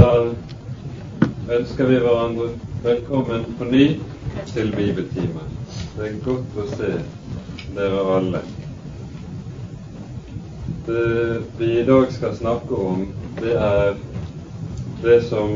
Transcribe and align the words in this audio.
Da 0.00 0.12
ønsker 1.52 1.90
vi 1.90 1.98
hverandre 2.00 2.46
velkommen 2.80 3.42
på 3.58 3.66
ny 3.68 3.82
til 4.48 4.70
bibeltime. 4.72 5.42
Det 5.92 6.06
er 6.06 6.14
godt 6.24 6.56
å 6.56 6.64
se 6.70 6.88
dere 7.76 8.06
alle. 8.14 8.40
Det 10.88 11.04
vi 11.60 11.70
i 11.82 11.84
dag 11.90 12.08
skal 12.16 12.32
snakke 12.40 12.80
om, 12.94 13.04
det 13.42 13.52
er 13.60 14.00
det 15.04 15.20
som 15.28 15.52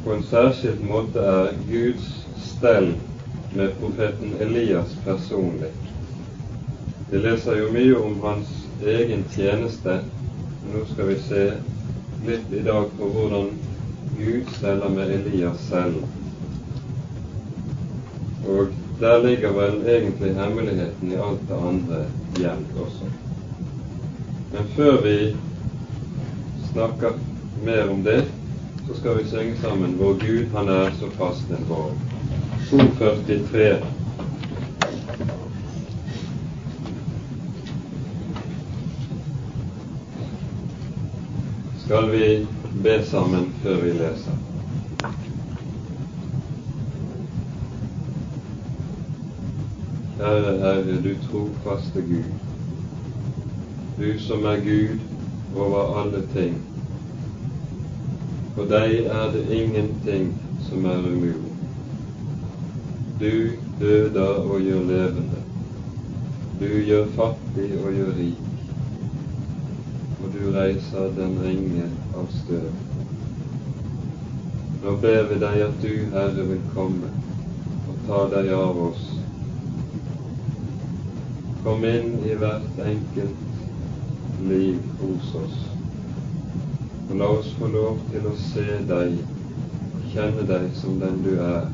på 0.00 0.16
en 0.16 0.26
særskilt 0.32 0.80
måte 0.88 1.28
er 1.36 1.52
Guds 1.68 2.08
stell 2.48 2.94
med 3.52 3.76
profeten 3.82 4.38
Elias 4.48 4.96
personlig. 5.04 5.74
Vi 7.10 7.20
leser 7.20 7.60
jo 7.66 7.72
mye 7.76 8.00
om 8.00 8.20
hans 8.24 8.60
egen 8.80 9.28
tjeneste. 9.36 10.00
Nå 10.72 10.88
skal 10.94 11.12
vi 11.12 11.24
se 11.28 11.50
litt 12.26 12.52
i 12.52 12.62
dag 12.62 12.90
på 12.98 13.08
hvordan 13.14 13.50
Gud 14.18 14.50
steller 14.56 14.88
med 14.88 15.10
Elias 15.10 15.60
selv. 15.68 16.02
Og 18.48 18.74
der 19.00 19.22
ligger 19.22 19.52
vel 19.54 19.82
egentlig 19.86 20.34
hemmeligheten 20.34 21.12
i 21.12 21.20
alt 21.22 21.44
det 21.48 21.60
andre 21.70 22.00
gjemt 22.38 22.80
også. 22.86 23.10
Men 24.52 24.72
før 24.76 25.02
vi 25.04 25.16
snakker 26.72 27.20
mer 27.64 27.90
om 27.90 28.02
det, 28.02 28.24
så 28.88 28.96
skal 28.98 29.18
vi 29.18 29.28
synge 29.28 29.56
sammen 29.60 29.96
'Vår 29.98 30.14
Gud, 30.26 30.46
han 30.54 30.68
er 30.68 30.90
så 31.00 31.10
fast 31.10 31.50
en 31.50 31.66
borg'. 31.68 32.08
243. 32.70 33.97
Skal 41.88 42.10
vi 42.12 42.46
be 42.82 43.04
sammen 43.04 43.46
før 43.62 43.78
vi 43.80 43.90
leser? 43.96 44.34
Kjære 50.18 50.50
Herre, 50.58 50.98
du 51.06 51.14
trofaste 51.22 52.02
Gud, 52.10 52.26
du 54.00 54.18
som 54.20 54.44
er 54.50 54.60
Gud 54.66 54.98
over 55.56 56.02
alle 56.02 56.20
ting. 56.34 56.58
For 58.58 58.68
deg 58.68 58.98
er 59.06 59.32
det 59.32 59.46
ingenting 59.48 60.28
som 60.68 60.84
er 60.84 61.08
umulig. 61.08 61.54
Du 63.22 63.32
døder 63.80 64.44
og 64.44 64.60
gjør 64.60 64.84
levende. 64.92 65.40
Du 66.60 66.68
gjør 66.68 67.08
fattig 67.16 67.72
og 67.80 67.96
gjør 67.96 68.12
rik. 68.20 68.47
Og 70.28 70.34
du 70.34 70.50
reiser 70.52 71.06
den 71.16 71.38
ringe 71.40 71.86
av 72.12 72.26
støv. 72.42 72.64
Nå 74.82 74.92
ber 75.00 75.22
vi 75.30 75.38
deg 75.40 75.62
at 75.64 75.78
du, 75.80 75.92
Herre, 76.12 76.42
vil 76.50 76.60
komme 76.74 77.08
og 77.88 78.02
ta 78.04 78.18
deg 78.34 78.50
av 78.52 78.80
oss. 78.82 79.06
Kom 81.62 81.86
inn 81.88 82.18
i 82.28 82.36
hvert 82.42 82.82
enkelt 82.84 84.44
liv 84.50 84.84
hos 85.00 85.32
oss. 85.40 85.56
Og 87.08 87.16
la 87.22 87.32
oss 87.38 87.54
få 87.56 87.72
lov 87.72 88.02
til 88.12 88.28
å 88.28 88.36
se 88.42 88.66
deg 88.90 89.16
og 89.22 90.10
kjenne 90.12 90.44
deg 90.50 90.66
som 90.82 90.98
den 91.00 91.22
du 91.24 91.30
er. 91.40 91.70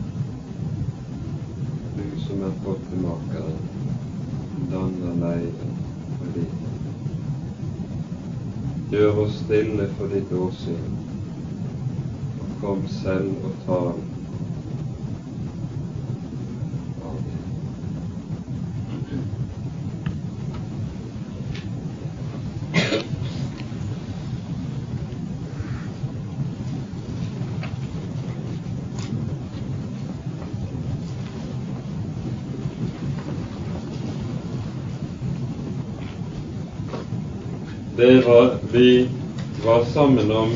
Du 1.98 2.06
som 2.28 2.46
er 2.46 2.54
pottemakeren, 2.62 3.58
danner 4.70 5.18
leiren 5.24 5.74
for 6.20 6.38
ditt. 6.38 6.63
Gjør 8.94 9.16
oss 9.24 9.40
stille 9.42 9.88
for 9.98 10.06
ditt 10.06 10.30
åsyn, 10.38 10.84
kom 12.60 12.84
selv 13.00 13.48
og 13.48 13.56
tal. 13.66 13.96
Amen. 17.08 17.44
Det 37.96 38.26
var, 38.26 38.58
vi 38.72 39.08
var 39.64 39.83
sammen 39.94 40.30
om 40.32 40.50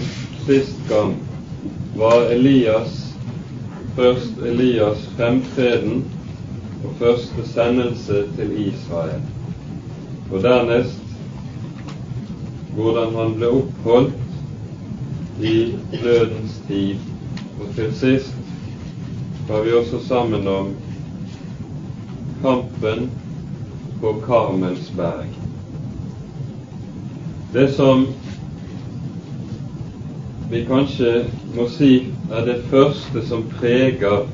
sist 0.46 0.88
gang, 0.88 1.14
var 1.96 2.22
Elias 2.22 3.14
først 3.96 4.38
Elias 4.46 4.98
fremtreden 5.16 6.04
og 6.84 6.94
første 6.98 7.46
sendelse 7.46 8.24
til 8.36 8.52
Israel. 8.66 9.22
Og 10.32 10.42
dernest 10.42 10.98
hvordan 12.74 13.14
han 13.14 13.34
ble 13.38 13.54
oppholdt 13.60 15.42
i 15.42 15.54
dødens 16.02 16.60
tid. 16.66 16.94
Og 17.60 17.74
til 17.74 17.94
sist 17.94 18.34
var 19.48 19.62
vi 19.62 19.72
også 19.72 20.02
sammen 20.06 20.48
om 20.48 20.74
kampen 22.42 23.10
på 24.00 24.16
Karmelsberg. 24.26 25.26
Det 27.52 27.70
som 27.74 28.06
vi 30.50 30.64
kanskje 30.66 31.24
må 31.56 31.66
si 31.68 31.92
er 32.32 32.46
det 32.46 32.62
første 32.70 33.22
som 33.28 33.42
preger 33.58 34.24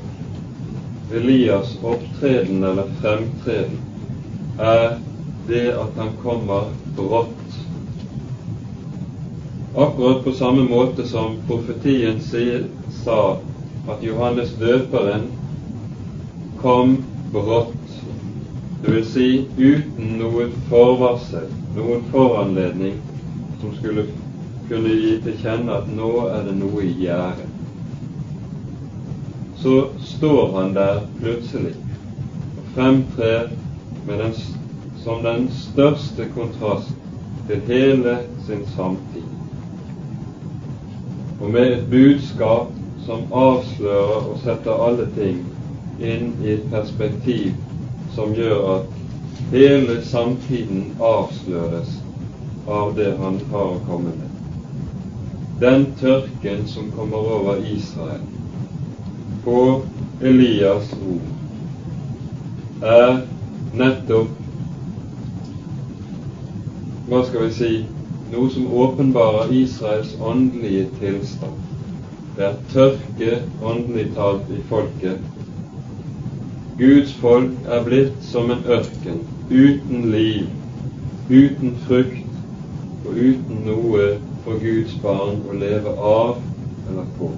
Elias' 1.13 1.75
opptreden 1.83 2.63
eller 2.63 2.87
fremtreden, 3.01 3.77
er 4.59 4.97
det 5.47 5.67
at 5.75 5.99
han 5.99 6.13
kommer 6.23 6.71
brått. 6.95 7.59
Akkurat 9.75 10.23
på 10.23 10.31
samme 10.31 10.63
måte 10.63 11.07
som 11.07 11.35
profetien 11.47 12.21
sa 13.03 13.19
at 13.87 14.03
Johannes 14.03 14.55
døperen 14.59 15.27
kom 16.61 16.97
brått, 17.35 17.99
vil 18.85 19.03
si 19.05 19.29
uten 19.57 20.15
noe 20.21 20.47
forvarsel, 20.69 21.49
noen 21.75 22.05
foranledning 22.13 23.01
som 23.59 23.75
skulle 23.81 24.07
kunne 24.69 24.89
gi 24.89 25.17
til 25.23 25.37
kjenne 25.41 25.77
at 25.79 25.89
nå 25.93 26.11
er 26.31 26.45
det 26.47 26.55
noe 26.57 26.83
i 26.85 26.93
gjære. 26.99 27.47
Så 29.61 29.75
står 30.01 30.51
han 30.57 30.73
der 30.75 31.01
plutselig 31.19 31.73
og 32.57 32.71
fremtrer 32.75 33.49
den, 34.07 34.33
som 35.03 35.23
den 35.23 35.47
største 35.53 36.27
kontrast 36.35 36.93
til 37.47 37.61
hele 37.67 38.17
sin 38.47 38.65
samtid. 38.75 39.29
Og 41.41 41.49
med 41.49 41.71
et 41.71 41.87
budskap 41.89 42.73
som 43.05 43.25
avslører 43.33 44.29
og 44.31 44.37
setter 44.43 44.85
alle 44.87 45.05
ting 45.17 45.43
inn 46.01 46.31
i 46.43 46.55
et 46.55 46.69
perspektiv 46.71 47.53
som 48.15 48.33
gjør 48.33 48.63
at 48.75 48.95
hele 49.51 49.99
samtiden 50.05 50.87
avsløres 50.99 51.99
av 52.67 52.95
det 52.97 53.11
han 53.19 53.37
har 53.51 53.75
å 53.75 53.83
komme 53.85 54.13
med. 54.15 54.24
Den 55.59 55.85
tørken 55.99 56.67
som 56.67 56.91
kommer 56.91 57.17
over 57.17 57.55
Israel 57.75 58.21
på 59.43 59.81
Elias 60.21 60.89
ord, 60.93 61.21
er 62.81 63.21
nettopp 63.73 64.33
hva 67.07 67.21
skal 67.27 67.45
vi 67.45 67.53
si 67.55 67.71
noe 68.33 68.49
som 68.51 68.67
åpenbarer 68.83 69.53
Israels 69.55 70.11
åndelige 70.19 70.89
tilstand. 70.99 71.63
Det 72.35 72.49
er 72.49 72.59
tørke 72.73 73.39
åndelig 73.63 74.09
talt 74.17 74.51
i 74.51 74.59
folket. 74.67 75.23
Guds 76.79 77.13
folk 77.23 77.71
er 77.71 77.83
blitt 77.87 78.19
som 78.27 78.51
en 78.51 78.65
ørken, 78.67 79.23
uten 79.47 80.09
liv, 80.11 80.49
uten 81.29 81.77
frukt 81.87 83.05
og 83.05 83.13
uten 83.15 83.61
noe 83.69 84.15
for 84.45 84.59
Guds 84.61 84.93
barn 85.01 85.39
å 85.49 85.57
leve 85.57 85.91
av 85.97 86.37
eller 86.89 87.07
på. 87.17 87.31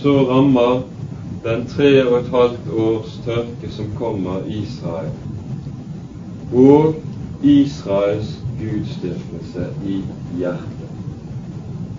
Så 0.00 0.14
rammer 0.30 0.82
den 1.44 1.66
tre 1.68 1.90
og 2.06 2.14
et 2.20 2.30
halvt 2.32 2.70
års 2.84 3.16
tørke 3.26 3.70
som 3.74 3.90
kommer 3.98 4.46
Israel, 4.48 5.10
og 6.52 6.96
Israels 7.44 8.30
gudsdyrkelse 8.58 9.66
i 9.86 10.00
hjertet. 10.40 10.94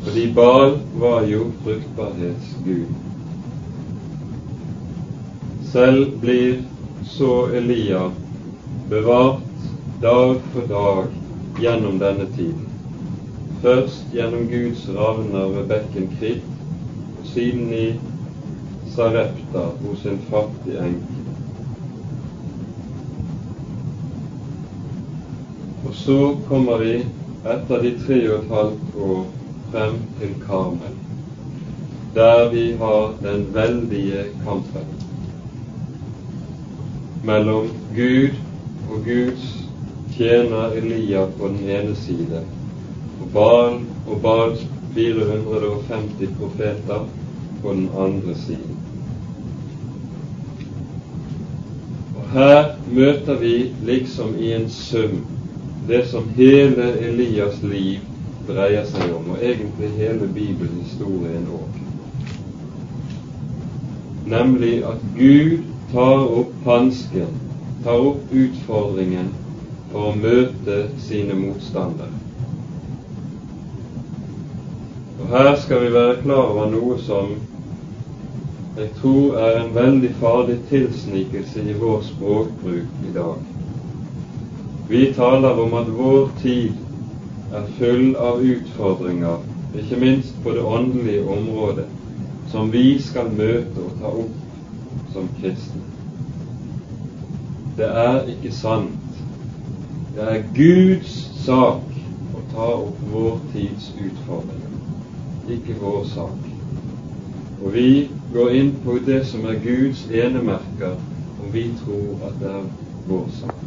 Fordi 0.04 0.26
Baal 0.34 0.80
var 1.00 1.28
jo 1.30 1.52
fruktbarhetsgud. 1.64 2.90
Selv 5.70 6.18
blir 6.24 6.64
så 7.06 7.48
Elia 7.54 8.08
bevart 8.90 9.46
dag 10.02 10.42
for 10.54 10.68
dag 10.72 11.62
gjennom 11.62 12.00
denne 12.00 12.26
tiden. 12.36 12.69
Først 13.62 14.06
gjennom 14.14 14.48
Guds 14.48 14.90
ravner 14.96 15.48
ved 15.56 15.68
bekken 15.68 16.10
Krit, 16.20 16.44
og 17.20 17.28
siden 17.34 17.74
i 17.74 17.88
Sarepta 18.96 19.66
hos 19.82 20.06
en 20.06 20.22
fattig 20.30 20.78
enke. 20.80 21.26
Og 25.88 25.96
så 25.96 26.38
kommer 26.48 26.78
vi 26.78 26.94
etter 27.48 27.84
de 27.84 27.92
tre 28.06 28.20
og 28.30 28.40
et 28.40 28.50
halvt 28.54 28.96
år 29.10 29.28
frem 29.72 30.00
til 30.20 30.34
Karmel, 30.46 30.96
der 32.16 32.50
vi 32.50 32.66
har 32.80 33.14
den 33.22 33.46
veldige 33.54 34.24
kampen 34.44 34.88
mellom 37.24 37.68
Gud 37.96 38.30
og 38.90 39.04
Guds 39.06 39.68
tjener 40.18 40.72
Elia 40.76 41.26
på 41.26 41.48
den 41.48 41.70
ene 41.70 41.96
side 41.96 42.42
og 43.22 43.32
Baal 43.34 43.80
og 44.08 44.22
Baals 44.22 44.68
450 44.96 46.38
profeter 46.40 47.08
på 47.62 47.74
den 47.74 47.90
andre 47.98 48.36
siden. 48.36 48.78
Og 52.16 52.30
Her 52.34 52.76
møter 52.92 53.40
vi 53.40 53.72
liksom 53.86 54.36
i 54.40 54.54
en 54.54 54.70
sum 54.70 55.26
det 55.88 56.08
som 56.08 56.30
hele 56.36 56.92
Elias 57.00 57.64
liv 57.64 58.00
dreier 58.48 58.86
seg 58.86 59.14
om, 59.14 59.30
og 59.34 59.42
egentlig 59.42 59.90
hele 59.98 60.28
bibelhistorien 60.34 61.48
òg. 61.54 61.80
Nemlig 64.30 64.84
at 64.86 65.02
Gud 65.18 65.64
tar 65.92 66.26
opp 66.42 66.54
hansken, 66.66 67.34
tar 67.84 67.98
opp 68.12 68.34
utfordringen 68.34 69.34
for 69.92 70.12
å 70.12 70.18
møte 70.18 70.84
sine 71.02 71.38
motstandere. 71.38 72.14
Og 75.10 75.16
Her 75.30 75.56
skal 75.56 75.82
vi 75.86 75.94
være 75.94 76.22
klar 76.24 76.42
over 76.42 76.72
noe 76.72 76.96
som 77.06 77.36
jeg 78.78 78.88
tror 79.02 79.36
er 79.38 79.60
en 79.60 79.76
veldig 79.76 80.10
farlig 80.18 80.56
tilsnikelse 80.70 81.62
i 81.70 81.76
vår 81.78 82.00
språkbruk 82.08 83.04
i 83.06 83.12
dag. 83.14 83.36
Vi 84.90 85.04
taler 85.14 85.62
om 85.66 85.74
at 85.78 85.92
vår 86.00 86.32
tid 86.42 86.72
er 87.54 87.68
full 87.78 88.16
av 88.16 88.42
utfordringer, 88.42 89.44
ikke 89.78 90.00
minst 90.02 90.40
på 90.44 90.56
det 90.58 90.64
åndelige 90.66 91.28
området, 91.38 91.86
som 92.50 92.74
vi 92.74 92.98
skal 93.02 93.30
møte 93.30 93.86
og 93.86 93.94
ta 94.02 94.16
opp 94.24 95.14
som 95.14 95.30
kristne. 95.42 95.84
Det 97.78 97.92
er 98.08 98.26
ikke 98.34 98.56
sant. 98.64 99.22
Det 100.16 100.26
er 100.26 100.50
Guds 100.58 101.14
sak 101.46 101.86
å 102.34 102.44
ta 102.56 102.72
opp 102.80 103.06
vår 103.14 103.38
tids 103.54 103.92
utfordringer, 103.94 104.69
ikke 105.50 105.80
vår 105.82 106.04
sak. 106.14 106.50
Og 107.64 107.74
vi 107.74 108.10
går 108.34 108.50
inn 108.50 108.76
på 108.84 109.00
det 109.06 109.24
som 109.28 109.46
er 109.46 109.60
Guds 109.64 110.06
enemerker, 110.12 110.96
om 111.40 111.54
vi 111.54 111.70
tror 111.84 112.30
at 112.30 112.40
det 112.44 112.54
er 112.56 112.70
vår 113.10 113.28
sak 113.42 113.60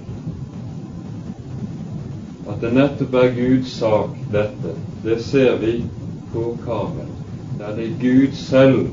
at 2.48 2.60
det 2.60 2.72
nettopp 2.74 3.14
er 3.14 3.34
Guds 3.36 3.72
sak, 3.78 4.16
dette, 4.32 4.74
det 5.04 5.20
ser 5.24 5.56
vi 5.58 5.84
på 6.32 6.56
Karmel. 6.64 7.10
Der 7.58 7.76
det 7.76 7.84
er 7.86 8.00
Gud 8.00 8.32
selv 8.32 8.88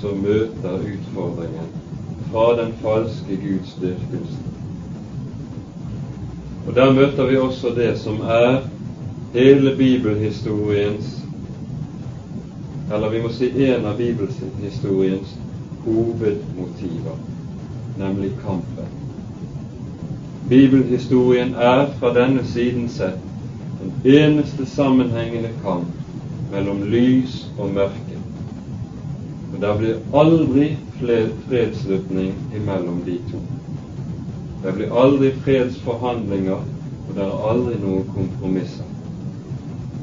som 0.00 0.18
møter 0.22 0.78
utfordringen 0.78 1.72
fra 2.30 2.62
den 2.62 2.72
falske 2.82 3.36
Guds 3.36 3.76
dyrkelse. 3.80 4.38
Og 6.66 6.74
Der 6.74 6.92
møter 6.92 7.26
vi 7.26 7.36
også 7.36 7.74
det 7.76 7.98
som 7.98 8.20
er 8.20 8.60
hele 9.32 9.76
bibelhistoriens 9.76 11.23
Eller 12.92 13.08
vi 13.10 13.22
må 13.22 13.28
si 13.32 13.50
en 13.66 13.86
av 13.86 13.96
bibelhistoriens 13.96 15.38
hovedmotiver, 15.84 17.16
nemlig 17.98 18.30
kampen. 18.44 18.90
Bibelhistorien 20.48 21.54
er 21.54 21.86
fra 21.98 22.12
denne 22.14 22.44
siden 22.44 22.88
sett 22.88 23.20
den 23.80 24.16
eneste 24.16 24.66
sammenhengende 24.66 25.50
kamp 25.62 25.88
mellom 26.52 26.82
lys 26.92 27.46
og 27.58 27.72
mørke. 27.72 28.20
Og 29.54 29.60
der 29.60 29.78
blir 29.78 30.20
aldri 30.20 30.68
fredsslutning 31.00 32.34
imellom 32.56 33.00
de 33.06 33.16
to. 33.30 33.40
Det 34.64 34.74
blir 34.76 34.92
aldri 35.04 35.32
fredsforhandlinger, 35.44 36.60
og 37.08 37.16
det 37.16 37.24
er 37.24 37.48
aldri 37.50 37.80
noen 37.80 38.04
kompromisser. 38.12 38.88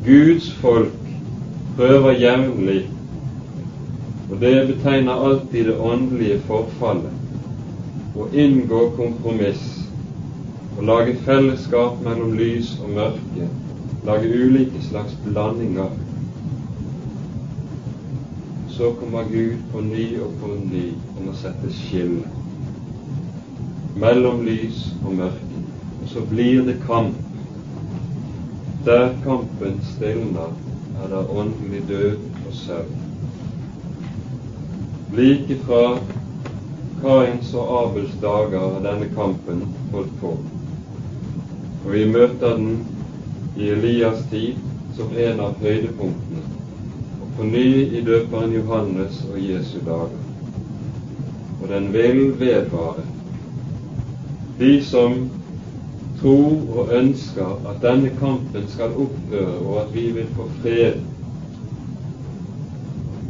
Guds 0.06 0.50
folk 0.62 1.11
prøver 1.76 2.20
jevnlig, 2.22 2.82
og 4.32 4.40
det 4.42 4.56
betegner 4.68 5.26
alltid 5.28 5.66
det 5.72 5.78
åndelige 5.80 6.40
forfallet, 6.48 7.14
å 8.16 8.28
inngå 8.36 8.90
kompromiss 8.98 9.82
å 10.82 10.86
lage 10.88 11.14
fellesskap 11.26 12.00
mellom 12.06 12.32
lys 12.38 12.72
og 12.82 12.94
mørke, 12.96 13.48
lage 14.08 14.30
ulike 14.32 14.82
slags 14.88 15.14
blandinger. 15.26 15.92
Så 18.72 18.94
kommer 19.00 19.28
Gud 19.30 19.60
på 19.72 19.84
ny 19.86 20.06
og 20.24 20.34
på 20.42 20.54
ny 20.56 20.88
om 21.20 21.30
å 21.30 21.36
sette 21.38 21.70
skille 21.76 22.26
mellom 24.02 24.42
lys 24.48 24.88
og 25.04 25.14
mørke. 25.20 25.62
Og 26.02 26.10
så 26.10 26.24
blir 26.32 26.64
det 26.66 26.80
kamp. 26.88 27.20
Der 28.88 29.12
kampen 29.22 29.78
stilner, 29.92 30.56
er 31.04 31.14
ånden 31.18 31.38
åndelig 31.38 31.82
død 31.88 32.18
og 32.48 32.54
søvn. 32.54 32.96
Like 35.14 35.58
fra 35.66 36.00
Kains 37.02 37.54
og 37.54 37.72
Abels 37.84 38.14
dager 38.22 38.60
har 38.60 38.84
denne 38.86 39.10
kampen 39.16 39.64
holdt 39.92 40.14
på. 40.22 40.38
Og 41.86 41.94
vi 41.94 42.06
møter 42.06 42.56
den 42.58 42.86
i 43.58 43.70
Elias 43.74 44.22
tid 44.30 44.62
som 44.96 45.12
en 45.18 45.40
av 45.40 45.58
høydepunktene, 45.60 46.44
og 47.22 47.34
på 47.38 47.50
ny 47.50 47.66
i 47.98 48.04
døperen 48.06 48.54
Johannes 48.54 49.24
og 49.32 49.40
Jesu 49.42 49.80
dager. 49.86 50.22
Og 51.62 51.68
den 51.70 51.94
vil 51.94 52.40
vedvare. 52.40 53.04
De 54.60 54.74
som 54.86 55.30
tror 56.22 56.78
og 56.78 56.94
ønsker 56.94 57.68
at 57.70 57.82
denne 57.82 58.10
kampen 58.20 58.68
skal 58.70 58.94
opphøre, 58.94 59.58
og 59.66 59.82
at 59.82 59.94
vi 59.94 60.12
vil 60.12 60.28
få 60.36 60.48
fred, 60.62 61.00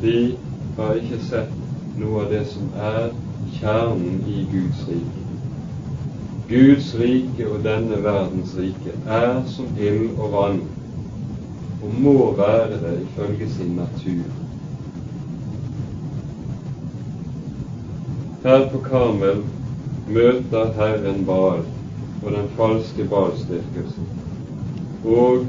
de 0.01 0.36
har 0.77 0.98
ikke 0.98 1.19
sett 1.29 1.53
noe 2.01 2.25
av 2.25 2.31
det 2.33 2.41
som 2.50 2.69
er 2.75 3.12
kjernen 3.60 4.21
i 4.27 4.43
Guds 4.51 4.83
rike. 4.89 5.25
Guds 6.50 6.91
rike 7.00 7.48
og 7.48 7.63
denne 7.63 8.01
verdens 8.03 8.55
rike 8.60 8.95
er 9.07 9.43
som 9.48 9.69
ild 9.79 10.17
og 10.17 10.33
vann, 10.36 10.62
og 11.81 12.00
må 12.01 12.15
være 12.38 12.81
det 12.81 12.95
ifølge 13.05 13.50
sin 13.55 13.75
natur. 13.79 14.25
Her 18.43 18.65
på 18.74 18.81
Karmel 18.89 19.43
møter 20.10 20.74
Herren 20.75 21.21
Baal 21.25 21.62
og 22.22 22.32
den 22.32 22.50
falske 22.58 23.04
Balstyrkelsen, 23.10 24.10
og 25.06 25.46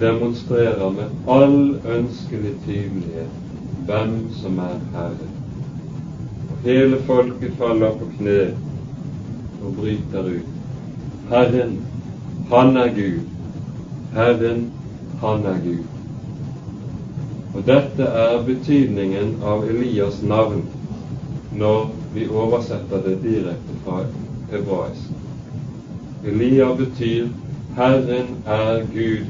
demonstrerer 0.00 0.90
med 0.90 1.04
all 1.28 1.80
ønskelig 1.96 2.54
tydelighet 2.66 3.40
hvem 3.86 4.14
som 4.42 4.58
er 4.58 4.78
Herre. 4.92 5.28
Og 6.50 6.68
hele 6.68 7.00
folket 7.06 7.56
faller 7.58 7.98
på 7.98 8.08
kne 8.18 8.38
og 9.64 9.74
bryter 9.76 10.30
ut. 10.30 10.54
Herren, 11.28 11.76
han 12.50 12.76
er 12.76 12.88
Gud. 12.94 13.20
Herren, 14.14 14.70
han 15.20 15.46
er 15.46 15.58
Gud. 15.64 15.84
Og 17.54 17.66
dette 17.66 18.02
er 18.02 18.42
betydningen 18.46 19.36
av 19.46 19.64
Elias 19.70 20.22
navn 20.22 20.64
når 21.54 21.90
vi 22.14 22.26
oversetter 22.28 23.02
det 23.04 23.20
direkte 23.22 23.76
fra 23.84 24.02
hebraisk. 24.50 25.13
Elia 26.26 26.74
betyr 26.74 27.28
'Herren 27.76 28.26
er 28.46 28.80
Gud'. 28.80 29.26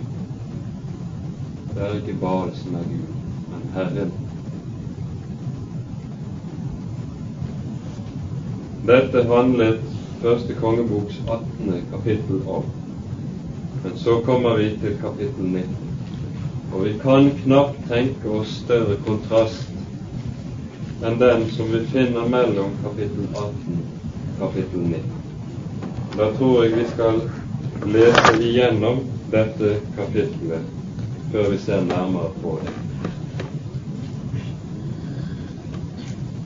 Det 1.75 1.83
er 1.83 1.95
ikke 1.95 2.21
Baal 2.21 2.51
som 2.55 2.75
er 2.75 2.79
Gud, 2.79 3.15
men 3.51 3.71
Herren. 3.75 4.13
Dette 8.87 9.25
handlet 9.35 9.81
første 10.23 10.55
kongeboks 10.55 11.23
18. 11.29 11.83
kapittel 11.91 12.49
om. 12.49 12.65
Men 13.85 13.97
så 13.97 14.21
kommer 14.25 14.57
vi 14.57 14.69
til 14.69 14.99
kapittel 15.01 15.45
19. 15.45 15.65
Og 16.75 16.85
vi 16.85 16.93
kan 17.03 17.31
knapt 17.45 17.79
tenke 17.89 18.31
oss 18.31 18.49
større 18.49 18.97
kontrast 19.07 19.69
enn 21.05 21.19
den 21.21 21.51
som 21.51 21.73
vi 21.73 21.83
finner 21.87 22.29
mellom 22.29 22.71
kapittel 22.85 23.29
18 23.35 23.53
og 24.41 24.41
kapittel 24.41 24.81
19. 24.81 25.24
Da 26.16 26.33
tror 26.38 26.64
jeg 26.64 26.76
vi 26.76 26.85
skal 26.92 27.21
lese 27.90 28.37
igjennom 28.38 29.00
dette 29.33 29.76
kapitlet 29.97 30.68
før 31.33 31.49
vi 31.50 31.59
ser 31.59 31.80
nærmere 31.88 32.30
på 32.42 32.59
det. 32.62 32.75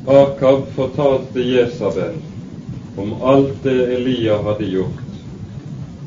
Akab 0.08 0.62
fortalte 0.72 1.44
Jesabel 1.44 2.16
om 2.96 3.12
alt 3.22 3.60
det 3.62 3.76
Elia 3.98 4.38
hadde 4.42 4.70
gjort, 4.72 5.04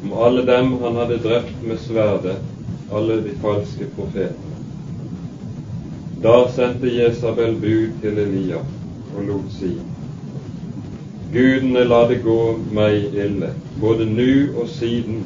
om 0.03 0.13
alle 0.13 0.41
dem 0.49 0.73
han 0.81 0.97
hadde 0.97 1.21
drept 1.21 1.61
med 1.61 1.79
sverdet, 1.85 2.41
alle 2.91 3.21
de 3.21 3.37
falske 3.45 3.91
profetene. 3.95 4.57
Da 6.25 6.35
sendte 6.57 6.89
Jesabel 6.97 7.53
bud 7.61 8.01
til 8.01 8.17
Elia 8.25 8.65
og 9.15 9.25
lot 9.29 9.53
si:" 9.59 9.75
Gudene 11.31 11.85
la 11.87 12.01
det 12.07 12.17
gå 12.25 12.39
meg 12.75 13.15
ille, 13.15 13.53
både 13.79 14.05
nu 14.05 14.51
og 14.59 14.67
siden, 14.67 15.21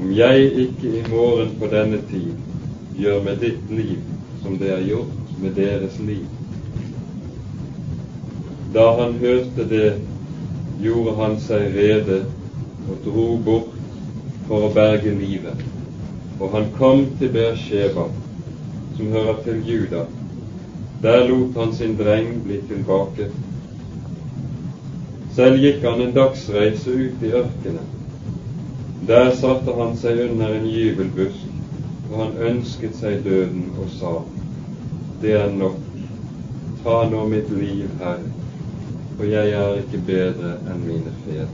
om 0.00 0.08
jeg 0.16 0.48
ikke 0.64 0.94
i 0.98 1.02
morgen 1.10 1.52
på 1.60 1.68
denne 1.72 2.00
tid 2.08 2.32
gjør 2.96 3.20
med 3.26 3.42
ditt 3.44 3.68
liv 3.68 4.00
som 4.42 4.56
det 4.58 4.72
er 4.72 4.86
gjort 4.88 5.36
med 5.42 5.54
deres 5.60 6.00
liv. 6.08 6.24
Da 8.74 8.88
han 9.02 9.14
hørte 9.20 9.68
det, 9.68 9.92
gjorde 10.80 11.14
han 11.20 11.38
seg 11.40 11.76
rede 11.76 12.24
og 12.88 13.04
dro 13.04 13.28
bort 13.44 13.76
for 14.48 14.66
å 14.66 14.74
berge 14.74 15.12
livet. 15.20 15.60
Og 16.40 16.50
han 16.56 16.72
kom 16.78 17.06
til 17.20 17.32
Beersheba, 17.36 18.08
som 18.96 19.12
hører 19.14 19.40
til 19.44 19.60
Juda. 19.68 20.04
Der 21.04 21.28
lot 21.28 21.56
han 21.60 21.76
sin 21.76 21.96
dreng 22.00 22.40
bli 22.44 22.60
tilbake. 22.68 23.28
Selv 25.34 25.58
gikk 25.58 25.82
han 25.82 26.00
en 26.00 26.12
dagsreise 26.14 26.90
ut 26.90 27.22
i 27.26 27.32
ørkenen. 27.34 27.88
Der 29.08 29.32
satte 29.34 29.72
han 29.74 29.96
seg 29.98 30.20
under 30.28 30.54
en 30.54 30.68
gyvelbusk, 30.70 31.48
og 32.10 32.20
han 32.20 32.36
ønsket 32.50 32.94
seg 33.00 33.24
døden 33.24 33.72
og 33.82 33.90
sa:" 33.98 34.12
Det 35.22 35.32
er 35.40 35.50
nok, 35.50 35.80
ta 36.84 37.00
nå 37.10 37.24
mitt 37.28 37.50
liv, 37.50 37.88
Herre, 37.98 38.30
for 39.16 39.24
jeg 39.24 39.50
er 39.58 39.80
ikke 39.80 40.02
bedre 40.06 40.54
enn 40.70 40.86
mine 40.86 41.14
fedre. 41.24 41.48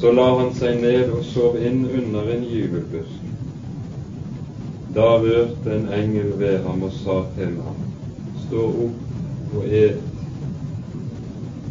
Så 0.00 0.12
la 0.12 0.26
han 0.38 0.52
seg 0.54 0.80
ned 0.80 1.12
og 1.12 1.24
sov 1.24 1.56
inn 1.60 1.86
under 1.86 2.32
en 2.34 2.44
gyvelbusk. 2.44 3.30
Da 4.94 5.06
rørte 5.22 5.76
en 5.76 5.88
engel 5.92 6.34
ved 6.38 6.58
ham 6.66 6.82
og 6.82 6.92
sa 6.98 7.22
til 7.38 7.56
ham, 7.62 7.80
Stå 8.46 8.66
opp 8.86 9.56
og 9.56 9.64
et. 9.70 10.05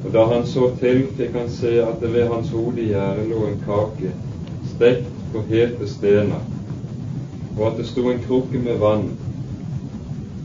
Og 0.05 0.13
da 0.13 0.25
han 0.29 0.45
så 0.45 0.67
til, 0.79 1.07
fikk 1.17 1.33
han 1.33 1.47
se 1.49 1.79
at 1.81 1.97
det 2.01 2.11
ved 2.13 2.27
hans 2.29 2.51
hodegjerde 2.53 3.23
lå 3.29 3.39
en 3.47 3.61
kake, 3.65 4.11
stekt 4.75 5.07
på 5.33 5.41
hete 5.49 5.87
stener, 5.89 6.43
og 7.55 7.63
at 7.71 7.79
det 7.79 7.87
sto 7.89 8.03
en 8.11 8.21
krukke 8.27 8.61
med 8.61 8.77
vann. 8.83 9.07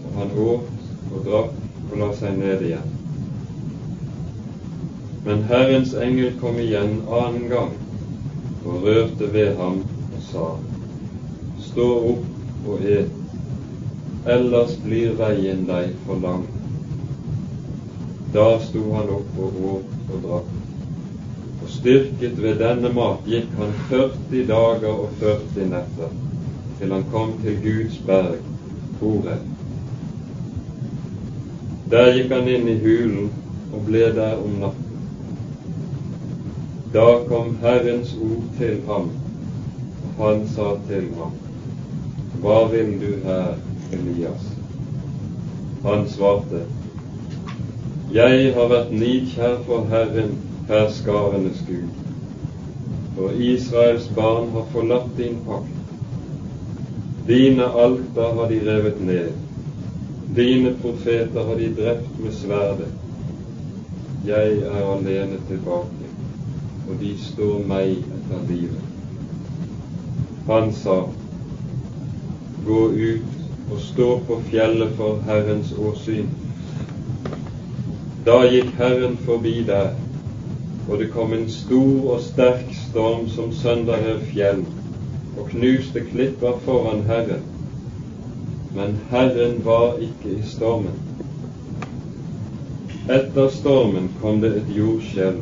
Og 0.06 0.16
han 0.16 0.32
åt 0.32 1.12
og 1.12 1.26
drakk 1.26 1.90
og 1.90 1.98
la 2.00 2.08
seg 2.16 2.38
ned 2.38 2.64
igjen. 2.70 2.96
Men 5.26 5.42
Herrens 5.50 5.92
engel 5.94 6.32
kom 6.40 6.56
igjen 6.62 7.02
annen 7.12 7.48
gang 7.50 7.74
og 8.64 8.86
rørte 8.86 9.28
ved 9.34 9.52
ham 9.60 9.82
og 9.84 10.22
sa:" 10.30 10.46
Stå 11.66 11.90
opp 12.14 12.70
og 12.70 12.86
et, 12.94 13.12
ellers 14.26 14.72
blir 14.84 15.12
veien 15.20 15.66
deg 15.68 15.92
for 16.06 16.24
lang. 16.24 16.48
Da 18.32 18.60
sto 18.62 18.82
han 18.94 19.08
opp 19.10 19.38
og 19.42 19.54
rov 19.58 19.80
og 20.14 20.20
drakk, 20.22 20.50
og 21.62 21.70
styrket 21.74 22.36
ved 22.38 22.60
denne 22.62 22.92
mat 22.94 23.26
gikk 23.26 23.56
han 23.58 23.72
40 23.88 24.44
dager 24.46 24.92
og 24.92 25.16
40 25.22 25.66
netter, 25.72 26.12
til 26.78 26.94
han 26.94 27.08
kom 27.10 27.32
til 27.42 27.58
Guds 27.64 27.98
berg, 28.06 28.38
Horeb. 29.00 29.48
Der 31.90 32.12
gikk 32.14 32.30
han 32.30 32.48
inn 32.54 32.70
i 32.70 32.78
hulen 32.84 33.32
og 33.74 33.82
ble 33.88 34.06
der 34.14 34.38
om 34.38 34.56
natten. 34.62 34.86
Da 36.94 37.08
kom 37.26 37.56
Herrens 37.62 38.14
ord 38.14 38.46
til 38.58 38.78
ham, 38.86 39.10
og 40.06 40.26
han 40.26 40.46
sa 40.54 40.72
til 40.86 41.10
ham, 41.18 41.34
Hva 42.40 42.60
vil 42.70 42.94
du 43.02 43.10
her, 43.26 43.56
Elias? 43.92 44.46
Han 45.82 46.06
svarte, 46.08 46.62
Jeg 48.14 48.52
har 48.54 48.70
vært 48.72 48.92
nidkjær 48.92 49.60
for 49.66 49.86
Herren, 49.90 50.32
herskarenes 50.68 51.62
Gud. 51.68 51.90
For 53.16 53.36
Israels 53.50 54.08
barn 54.16 54.50
har 54.54 54.66
forlatt 54.72 55.12
din 55.18 55.38
pakt. 55.46 55.94
Dine 57.28 57.68
alter 57.84 58.34
har 58.38 58.50
de 58.50 58.60
revet 58.66 59.00
ned. 59.06 59.30
Dine 60.36 60.74
profeter 60.82 61.46
har 61.46 61.58
de 61.58 61.72
drept 61.78 62.18
med 62.22 62.34
sverdet. 62.34 62.90
Jeg 64.26 64.58
er 64.58 64.84
alene 64.84 65.38
tilbake 65.48 66.00
og 66.90 66.98
de 67.00 67.10
står 67.22 67.60
meg 67.70 67.98
etter 68.02 68.46
livet. 68.48 68.86
Han 70.48 70.72
sa, 70.74 71.04
Gå 72.66 72.80
ut 72.92 73.70
og 73.70 73.78
stå 73.80 74.08
på 74.26 74.38
fjellet 74.50 74.90
for 74.98 75.20
Herrens 75.28 75.70
åsyn. 75.78 76.26
Da 78.24 78.38
gikk 78.46 78.74
Herren 78.78 79.16
forbi 79.26 79.62
der, 79.66 79.94
og 80.88 80.98
det 80.98 81.10
kom 81.12 81.32
en 81.32 81.48
stor 81.50 82.14
og 82.14 82.20
sterk 82.24 82.74
storm 82.74 83.28
som 83.28 83.52
sønderhev 83.52 84.20
fjell 84.32 84.64
og 85.36 85.46
knuste 85.52 86.02
klipper 86.10 86.58
foran 86.64 87.06
Herren. 87.08 87.46
Men 88.74 88.98
Herren 89.10 89.64
var 89.64 89.96
ikke 89.98 90.36
i 90.38 90.42
stormen. 90.46 90.98
Etter 93.10 93.48
stormen 93.48 94.12
kom 94.20 94.40
det 94.44 94.56
et 94.60 94.76
jordskjelv 94.76 95.40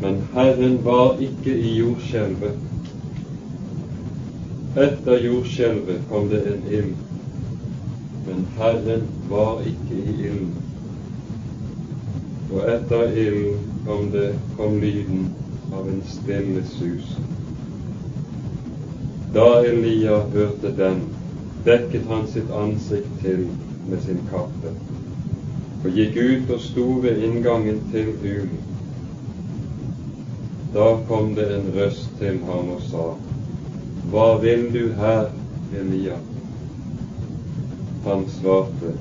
men 0.00 0.22
Herren 0.34 0.84
var 0.84 1.18
ikke 1.20 1.52
i 1.56 1.74
jordskjelvet. 1.78 2.56
Etter 4.76 5.24
jordskjelvet 5.24 6.00
kom 6.08 6.28
det 6.30 6.40
en 6.48 6.62
ild, 6.72 6.94
men 8.28 8.46
Herren 8.56 9.04
var 9.28 9.60
ikke 9.66 9.98
i 10.00 10.14
ilden. 10.30 10.69
Og 12.50 12.60
etter 12.66 13.12
ilden 13.14 13.58
kom, 13.86 14.10
det, 14.10 14.34
kom 14.56 14.78
lyden 14.82 15.28
av 15.72 15.88
en 15.88 16.02
stille 16.06 16.64
sus. 16.66 17.14
Da 19.34 19.60
Elia 19.62 20.22
hørte 20.34 20.74
den, 20.76 21.04
dekket 21.64 22.08
han 22.10 22.26
sitt 22.26 22.50
ansikt 22.50 23.20
til 23.22 23.46
med 23.86 24.02
sin 24.02 24.18
kappe 24.30 24.74
og 25.80 25.96
gikk 25.96 26.16
ut 26.16 26.50
og 26.52 26.60
sto 26.60 26.86
ved 27.00 27.22
inngangen 27.24 27.78
til 27.92 28.10
hulen. 28.20 28.58
Da 30.74 30.90
kom 31.08 31.32
det 31.34 31.46
en 31.54 31.70
røst 31.74 32.10
til 32.18 32.40
ham 32.46 32.74
og 32.74 32.82
sa, 32.90 33.06
Hva 34.10 34.26
vil 34.42 34.66
du 34.74 34.92
her, 34.98 35.30
Elia? 35.80 36.18
Han 38.04 38.26
svarte, 38.36 38.92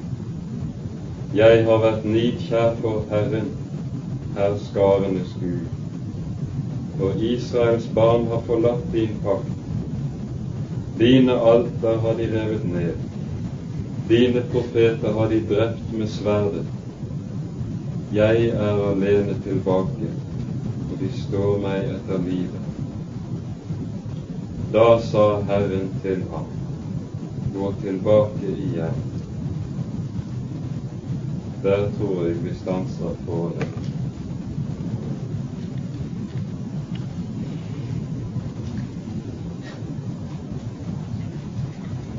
Jeg 1.35 1.65
har 1.65 1.81
vært 1.83 2.05
nidkjær 2.09 2.71
for 2.81 3.03
Herren, 3.11 3.51
herskarenes 4.33 5.35
Gud. 5.41 5.67
For 6.97 7.19
Israels 7.21 7.85
barn 7.95 8.25
har 8.31 8.41
forlatt 8.47 8.87
din 8.93 9.13
pakt. 9.23 9.51
Dine 10.99 11.35
alter 11.51 11.99
har 12.05 12.17
de 12.17 12.25
revet 12.31 12.65
ned. 12.71 13.05
Dine 14.09 14.41
profeter 14.51 15.13
har 15.19 15.29
de 15.29 15.43
drept 15.53 15.93
med 15.93 16.09
sverdet. 16.09 16.65
Jeg 18.13 18.49
er 18.49 18.81
alene 18.89 19.37
tilbake 19.45 20.09
og 20.89 20.97
de 20.99 21.11
står 21.13 21.61
meg 21.61 21.91
etter 21.93 22.25
livet. 22.25 22.65
Da 24.73 24.87
sa 25.05 25.27
Herren 25.49 25.93
til 26.01 26.25
ham, 26.33 26.49
gå 27.53 27.71
tilbake 27.85 28.55
igjen. 28.55 29.08
Der 31.63 31.89
tror 31.97 32.25
jeg 32.25 32.43
vi 32.43 32.55
stanser 32.55 33.15
på 33.25 33.51
det. 33.59 33.67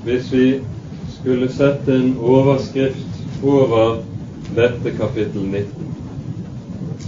Hvis 0.05 0.33
vi 0.33 0.61
skulle 1.21 1.53
sette 1.53 1.97
en 1.97 2.17
overskrift 2.21 3.21
over 3.43 4.03
dette 4.57 4.97
kapittel 4.97 5.43
19, 5.43 5.95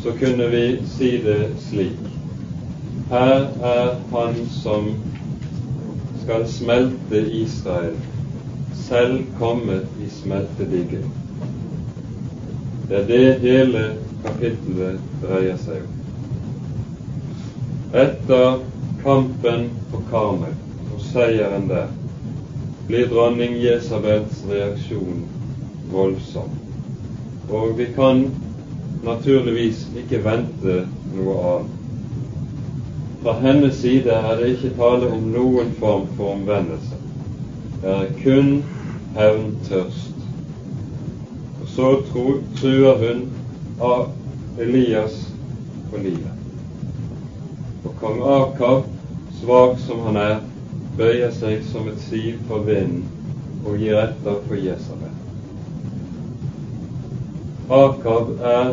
så 0.02 0.12
kunne 0.18 0.50
vi 0.50 0.82
si 0.86 1.10
det 1.24 1.54
slik 1.58 1.98
Her 3.10 3.48
er 3.62 3.96
Han 4.12 4.46
som 4.48 4.94
skal 6.22 6.48
smelte 6.48 7.32
Israel, 7.32 7.96
selv 8.74 9.24
kommet 9.38 9.86
i 10.06 10.08
smeltedigel. 10.22 11.04
Det 12.92 12.98
er 13.00 13.06
det 13.08 13.38
hele 13.40 13.82
kapittelet 14.20 14.98
dreier 15.22 15.54
seg 15.56 15.78
om. 15.80 15.92
Etter 18.02 18.58
kampen 19.00 19.62
på 19.88 20.00
Karmel 20.10 20.52
og 20.92 21.00
seieren 21.06 21.70
der, 21.70 21.88
blir 22.90 23.08
dronning 23.08 23.56
Jesabels 23.62 24.42
reaksjon 24.50 25.24
voldsom. 25.94 26.52
Og 27.48 27.72
vi 27.80 27.88
kan 27.96 28.26
naturligvis 29.08 29.86
ikke 30.04 30.20
vente 30.28 30.82
noe 31.14 31.40
annet. 31.54 31.74
Fra 33.24 33.38
hennes 33.40 33.80
side 33.80 34.20
er 34.20 34.36
det 34.36 34.52
ikke 34.58 34.76
tale 34.76 35.08
om 35.16 35.32
noen 35.32 35.72
form 35.80 36.10
for 36.18 36.36
omvendelse. 36.36 37.00
Det 37.80 38.00
er 38.02 38.16
kun 38.20 38.58
hevntørst. 39.16 40.11
Så 41.74 42.02
truer 42.60 42.98
hun 42.98 43.22
av 43.80 44.08
Elias 44.60 45.14
på 45.90 45.96
livet. 45.96 46.36
Og 47.84 47.94
kong 48.00 48.20
Akab, 48.28 48.84
svak 49.40 49.80
som 49.80 50.04
han 50.06 50.18
er, 50.20 50.36
bøyer 50.98 51.32
seg 51.32 51.64
som 51.70 51.88
et 51.88 52.00
siv 52.04 52.42
for 52.50 52.68
vinden 52.68 53.06
og 53.64 53.80
gir 53.80 53.96
etter 54.02 54.42
for 54.44 54.60
Jesabel. 54.60 55.16
Akab 57.72 58.34
er 58.52 58.72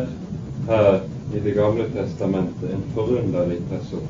her 0.68 1.00
i 1.32 1.40
Det 1.40 1.54
gamle 1.56 1.86
testamentet 1.94 2.74
en 2.74 2.88
forunderlig 2.94 3.62
person 3.70 4.08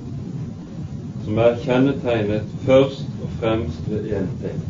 som 1.24 1.38
er 1.38 1.58
kjennetegnet 1.62 2.54
først 2.64 3.20
og 3.22 3.34
fremst 3.38 3.90
ved 3.90 4.08
én 4.18 4.30
ting. 4.40 4.62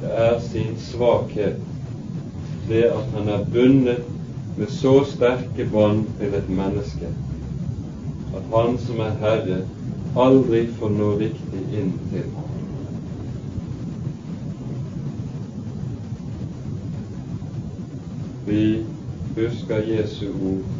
Det 0.00 0.14
er 0.24 0.38
sin 0.40 0.72
svakhet, 0.80 1.60
det 2.70 2.86
at 2.88 3.10
han 3.16 3.28
er 3.34 3.44
bundet 3.52 4.06
med 4.56 4.70
så 4.78 5.00
sterke 5.10 5.66
bånd 5.74 6.06
til 6.20 6.38
et 6.38 6.48
menneske 6.62 7.10
at 8.34 8.42
han 8.54 8.78
som 8.78 9.00
er 9.00 9.16
herre, 9.20 9.56
aldri 10.18 10.60
får 10.78 10.92
nå 10.94 11.08
riktig 11.18 11.62
inn 11.80 11.90
til 12.12 12.28
ham. 12.34 12.46
Vi 18.46 18.62
husker 19.38 19.82
Jesu 19.86 20.28
ord 20.30 20.76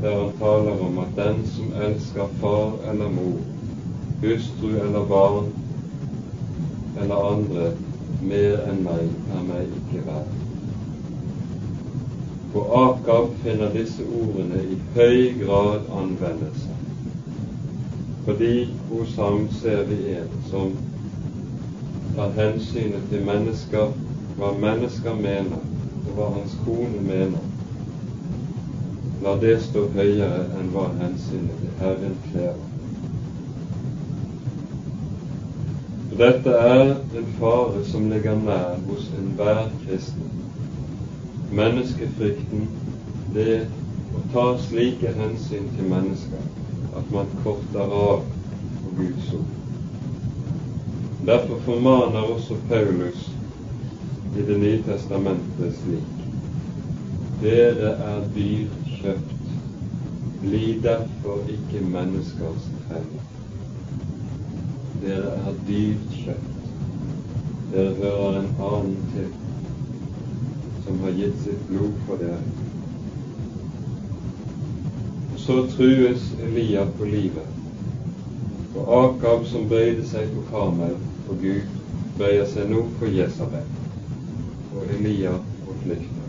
der 0.00 0.14
han 0.14 0.34
taler 0.38 0.82
om 0.86 0.98
at 1.02 1.14
den 1.16 1.40
som 1.54 1.72
elsker 1.86 2.34
far 2.42 2.76
eller 2.90 3.10
mor, 3.10 3.38
hustru 4.22 4.68
eller 4.78 5.08
barn 5.10 5.48
eller 7.00 7.32
andre 7.32 7.70
mer 8.22 8.68
enn 8.70 8.84
meg 8.86 9.08
er 9.34 9.48
meg 9.48 9.74
ikke 9.80 10.06
verd. 10.06 10.47
Og 12.54 12.68
Akab 12.82 13.32
finner 13.42 13.72
disse 13.74 14.04
ordene 14.08 14.62
i 14.72 14.78
høy 14.94 15.44
grad 15.44 15.88
anvendelse. 15.92 16.76
Fordi 18.24 18.68
hos 18.90 19.16
ham 19.16 19.48
ser 19.60 19.82
vi 19.88 19.98
en 20.14 20.30
som 20.50 20.72
tar 22.16 22.32
hensynet 22.36 23.04
til 23.10 23.24
mennesker, 23.24 23.92
hva 24.38 24.54
mennesker 24.60 25.14
mener, 25.14 25.60
og 26.06 26.16
hva 26.16 26.30
hans 26.38 26.56
kone 26.64 27.04
mener. 27.04 27.44
La 29.22 29.36
det 29.42 29.58
stå 29.66 29.84
høyere 29.94 30.44
enn 30.58 30.72
hva 30.72 30.88
hensynet 31.02 31.62
til 31.62 31.76
Herren 31.82 32.18
krever. 32.30 32.66
Dette 36.18 36.50
er 36.50 36.96
en 37.20 37.32
fare 37.38 37.84
som 37.86 38.08
ligger 38.10 38.40
nær 38.42 38.78
hos 38.88 39.06
enhver 39.20 39.68
kristen. 39.84 40.37
Menneskefrykten, 41.48 42.68
det 43.34 43.54
å 44.12 44.22
ta 44.32 44.44
slike 44.60 45.14
hensyn 45.16 45.70
til 45.76 45.88
mennesker 45.88 46.44
at 46.98 47.12
man 47.14 47.30
korter 47.44 47.94
av 48.00 48.26
på 48.82 48.92
Guds 48.98 49.32
ord. 49.38 49.54
Derfor 51.28 51.64
formaner 51.64 52.28
også 52.34 52.60
Paulus 52.68 53.26
i 54.36 54.44
Det 54.46 54.58
nye 54.60 54.82
testamentet 54.86 55.74
slik 55.80 56.14
Dere 57.40 57.94
er 58.10 58.24
dyrt 58.34 58.92
kjøpt, 59.00 59.50
bli 60.42 60.62
derfor 60.82 61.44
ikke 61.54 61.82
menneskers 61.86 62.64
treller. 62.86 63.26
Dere 65.04 65.36
er 65.46 65.60
dyrt 65.68 66.16
kjøpt. 66.24 66.72
Dere 67.72 67.92
hører 68.00 68.40
en 68.40 68.50
annen 68.68 68.96
til, 69.14 69.30
som 70.88 71.00
har 71.00 71.10
gitt 71.10 71.40
sitt 71.44 71.68
blod 71.68 71.92
for 72.06 72.16
dere. 72.16 72.40
Og 75.32 75.40
så 75.42 75.56
trues 75.76 76.24
Elia 76.48 76.86
på 76.98 77.04
livet. 77.04 77.46
Og 78.76 78.88
Akab, 78.98 79.46
som 79.46 79.68
bøyde 79.68 80.06
seg 80.08 80.32
på 80.34 80.44
Karmel 80.50 80.96
for 81.26 81.40
Gud, 81.42 81.68
bøyer 82.18 82.48
seg 82.50 82.72
nå 82.72 82.86
for 82.98 83.12
Jesabel. 83.12 83.68
Og 84.74 84.90
Elia 84.98 85.36
og 85.36 85.78
flykter. 85.84 86.26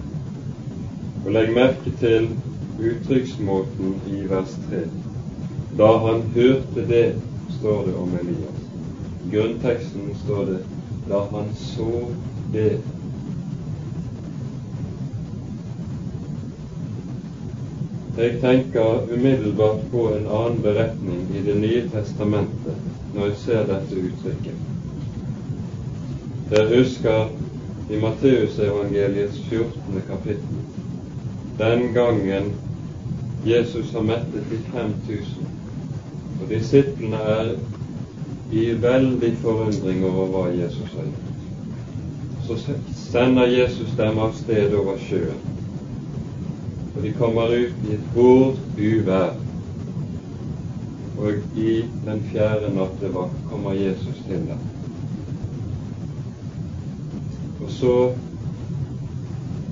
Og 1.26 1.34
legg 1.36 1.52
merke 1.56 1.94
til 2.00 2.32
uttrykksmåten 2.80 4.00
i 4.12 4.24
vers 4.30 4.56
3. 4.70 4.86
Da 5.80 5.92
han 6.06 6.24
hørte 6.36 6.88
det, 6.90 7.06
står 7.60 7.86
det 7.90 8.00
om 8.00 8.16
Elias 8.22 8.60
grunnteksten 9.32 10.16
står 10.24 10.46
det 10.46 10.60
da 11.10 11.28
han 11.32 11.46
så 11.56 12.06
det. 12.54 12.80
Jeg 18.20 18.40
tenker 18.42 19.06
umiddelbart 19.14 19.86
på 19.92 20.08
en 20.14 20.26
annen 20.28 20.62
beretning 20.62 21.22
i 21.36 21.44
Det 21.46 21.56
nye 21.56 21.84
testamentet 21.94 22.82
når 23.16 23.30
jeg 23.30 23.38
ser 23.44 23.70
dette 23.70 24.02
uttrykket. 24.10 24.58
Dere 26.50 26.74
husker 26.74 27.30
i 27.90 28.02
Matteusevangeliets 28.02 29.40
14. 29.50 30.02
kapittel 30.10 30.60
den 31.60 31.94
gangen 31.94 32.52
Jesus 33.46 33.94
har 33.94 34.02
mettet 34.02 34.52
de 34.52 34.58
5000, 34.72 35.48
og 36.42 36.50
disiplene 36.50 37.18
er 37.18 37.54
i 38.52 38.66
veldig 38.82 39.32
forundring 39.42 40.06
over 40.06 40.28
hva 40.34 40.44
Jesus 40.56 40.94
har 40.96 41.08
gjort. 41.08 41.48
Så 42.48 42.76
sender 43.12 43.52
Jesus 43.52 43.92
dem 43.98 44.20
av 44.20 44.36
sted 44.40 44.76
over 44.76 45.00
sjøen. 45.08 45.59
Og 47.00 47.06
de 47.06 47.12
kommer 47.16 47.48
ut 47.48 47.84
i 47.88 47.94
et 47.96 48.08
hårdt 48.12 48.80
uvær. 48.84 49.38
Og 51.20 51.36
i 51.56 51.76
den 52.04 52.24
fjerde 52.32 52.72
nattevakt 52.76 53.38
kommer 53.48 53.78
Jesus 53.78 54.18
til 54.26 54.42
dem. 54.50 54.66
Og 57.62 57.72
så 57.72 57.94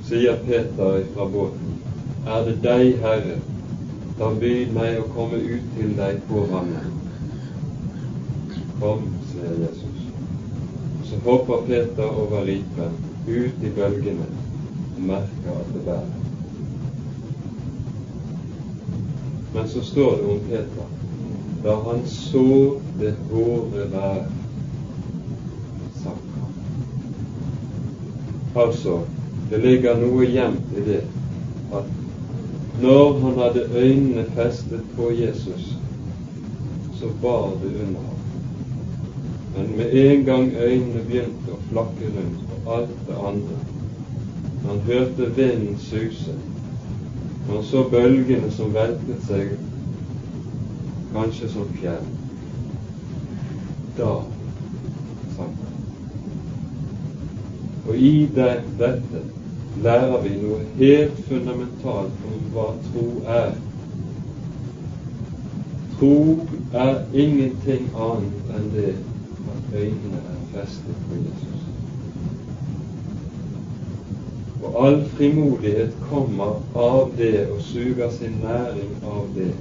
sier 0.08 0.40
Peter 0.46 1.02
fra 1.16 1.28
båten, 1.34 1.74
Er 2.28 2.46
det 2.46 2.54
deg, 2.64 2.94
Herre, 3.04 3.36
da 4.20 4.30
byd 4.40 4.72
meg 4.78 5.02
å 5.02 5.10
komme 5.18 5.42
ut 5.44 5.66
til 5.76 5.92
deg 6.00 6.22
på 6.30 6.46
vannet. 6.54 6.88
Kom, 8.80 9.04
sier 9.34 9.60
Jesus. 9.66 10.08
Så 11.12 11.20
hopper 11.28 11.68
Peter 11.68 12.08
over 12.24 12.48
ripen, 12.48 12.96
ut 13.28 13.68
i 13.68 13.74
bølgene, 13.82 14.30
og 14.96 15.04
merker 15.12 15.60
at 15.60 15.76
det 15.76 15.84
bærer. 15.92 16.27
Men 19.58 19.68
så 19.68 19.82
står 19.82 20.18
det 20.18 20.32
om 20.32 20.40
Peter 20.40 20.84
da 21.64 21.76
han 21.86 22.00
så 22.06 22.76
det 23.00 23.14
hårde 23.32 23.86
vær, 23.92 24.20
sank 26.04 26.28
han. 26.42 26.52
Altså, 28.64 29.00
det 29.50 29.62
ligger 29.64 29.98
noe 29.98 30.28
gjemt 30.30 30.76
i 30.78 30.84
det 30.86 31.00
at 31.74 31.90
når 32.84 33.18
han 33.24 33.40
hadde 33.42 33.64
øynene 33.74 34.26
festet 34.36 34.84
på 34.96 35.10
Jesus, 35.18 35.74
så 37.00 37.10
bar 37.22 37.58
det 37.64 37.72
under 37.82 38.06
ham. 38.06 38.22
Men 39.56 39.72
med 39.80 39.96
en 40.04 40.24
gang 40.30 40.52
øynene 40.54 41.02
begynte 41.08 41.58
å 41.58 41.64
flakke 41.72 42.12
rundt 42.20 42.46
på 42.52 42.78
alt 42.78 42.94
det 43.10 43.18
andre, 43.32 43.58
han 44.68 44.86
hørte 44.92 45.32
vinden 45.42 45.82
suse, 45.82 46.38
han 47.48 47.64
så 47.64 47.84
bølgene 47.92 48.52
som 48.52 48.74
veltet 48.76 49.24
seg, 49.28 49.54
kanskje 51.14 51.50
som 51.52 51.70
fjell, 51.80 52.10
da 53.98 54.12
sank 55.38 55.64
han. 55.64 55.78
Og 57.88 57.96
i 57.96 58.14
det, 58.36 58.52
dette 58.80 59.24
lærer 59.84 60.22
vi 60.26 60.34
noe 60.42 60.60
helt 60.80 61.20
fundamentalt 61.30 62.26
om 62.32 62.50
hva 62.54 62.68
tro 62.90 63.06
er. 63.38 63.54
Tro 65.98 66.16
er 66.74 67.00
ingenting 67.14 67.88
annet 67.96 68.52
enn 68.58 68.68
det 68.76 68.92
at 69.54 69.72
øynene 69.74 70.22
er 70.34 70.44
festet 70.52 71.06
på 71.08 71.22
Jesus. 71.22 71.67
Og 74.64 74.86
all 74.88 75.02
frimodighet 75.18 75.98
kommer 76.10 76.62
av 76.76 77.12
det 77.18 77.48
og 77.52 77.62
suger 77.62 78.10
sin 78.12 78.40
næring 78.44 78.96
av 79.06 79.28
det. 79.36 79.52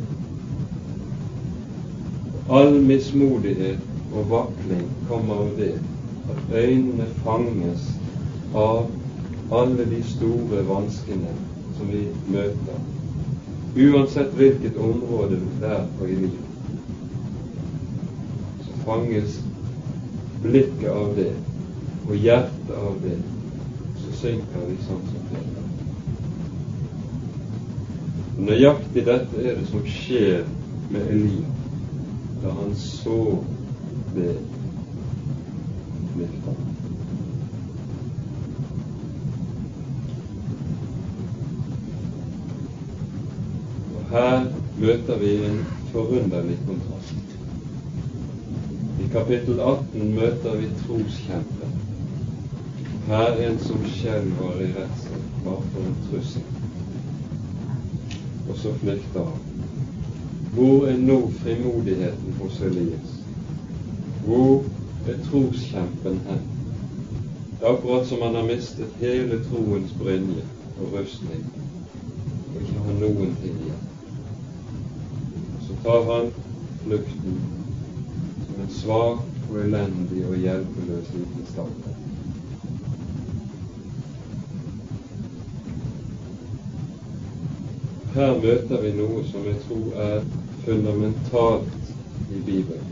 Og 2.37 2.57
all 2.61 2.81
mismodighet 2.83 3.79
og 4.13 4.31
vakling 4.31 4.87
kommer 5.09 5.35
av 5.35 5.51
det 5.59 5.75
at 6.31 6.57
øynene 6.57 7.07
fanges 7.25 7.91
av 8.55 8.87
alle 9.53 9.85
de 9.91 10.03
store 10.17 10.63
vanskene 10.69 11.35
som 11.77 11.91
vi 11.93 12.07
møter, 12.33 12.81
uansett 13.77 14.33
hvilket 14.39 14.79
område 14.81 15.39
det 15.61 15.71
er 15.77 15.85
på 15.99 16.09
i 16.09 16.17
livet. 16.23 16.47
Så 18.65 18.81
fanges 18.87 19.41
blikket 20.43 20.89
av 20.91 21.13
det 21.19 21.33
og 22.09 22.15
hjertet 22.17 22.77
av 22.81 22.99
det, 23.05 23.19
så 24.27 24.67
de 24.69 24.77
sånn 24.87 25.05
som 25.11 25.27
Peter. 25.31 25.67
Nøyaktig 28.47 29.05
dette 29.07 29.43
er 29.43 29.55
det 29.61 29.69
som 29.71 29.85
skjer 29.89 30.43
med 30.91 31.13
Elia 31.15 31.53
da 32.43 32.51
han 32.59 32.75
så 32.79 33.21
det 34.17 34.35
lykta. 36.19 36.53
Her 44.11 44.45
møter 44.79 45.19
vi 45.23 45.33
en 45.49 45.59
forunderlig 45.95 46.59
kontrast. 46.67 47.35
I 49.03 49.09
kapittel 49.13 49.61
18 49.61 50.15
møter 50.15 50.61
vi 50.61 50.71
troskjempen. 50.85 51.86
Her 53.07 53.27
er 53.27 53.51
en 53.51 53.59
som 53.59 53.85
skjelver 53.87 54.61
i 54.61 54.73
redsel 54.75 55.21
bare 55.45 55.63
for 55.73 55.81
en 55.81 55.99
trussel. 56.11 56.43
Og 58.51 58.57
så 58.63 58.73
flykter 58.81 59.25
han. 59.25 59.45
Hvor 60.55 60.87
er 60.87 60.97
nå 60.99 61.21
frimodigheten 61.43 62.35
hos 62.41 62.61
Elias? 62.61 63.13
Hvor 64.25 64.65
er 65.09 65.23
troskjempen 65.31 66.21
hen? 66.29 66.43
Det 67.61 67.67
er 67.67 67.73
akkurat 67.77 68.07
som 68.07 68.23
han 68.23 68.35
har 68.35 68.45
mistet 68.45 68.99
hele 69.01 69.39
troens 69.51 69.93
brynje 69.99 70.43
og 70.81 70.99
rustning 70.99 71.45
og 72.55 72.63
ikke 72.63 72.83
har 72.87 72.99
noen 73.01 73.37
ting 73.43 73.61
igjen 73.67 73.85
Så 75.67 75.79
tar 75.85 76.03
han 76.11 76.33
flukten 76.83 77.39
som 78.47 78.61
en 78.65 78.75
svak 78.81 79.23
og 79.51 79.63
elendig 79.63 80.27
og 80.27 80.37
hjelpeløs 80.43 81.15
liten 81.15 81.49
stakkar. 81.53 82.06
Her 88.17 88.39
møter 88.41 88.81
vi 88.81 88.91
noe 88.97 89.23
som 89.29 89.43
jeg 89.45 89.59
tror 89.67 89.97
er 90.01 90.23
fundamentalt 90.65 91.91
i 92.33 92.39
Bibelen. 92.47 92.87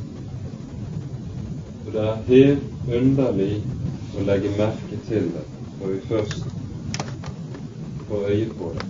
Og 1.86 1.92
det 1.94 2.02
er 2.02 2.26
helt 2.26 2.90
underlig 2.98 3.54
å 4.18 4.24
legge 4.28 4.52
merke 4.58 4.98
til 5.08 5.30
det 5.32 5.46
når 5.78 5.94
vi 5.94 6.02
først 6.10 6.44
får 8.10 8.28
øye 8.34 8.50
på 8.58 8.70
det. 8.74 8.86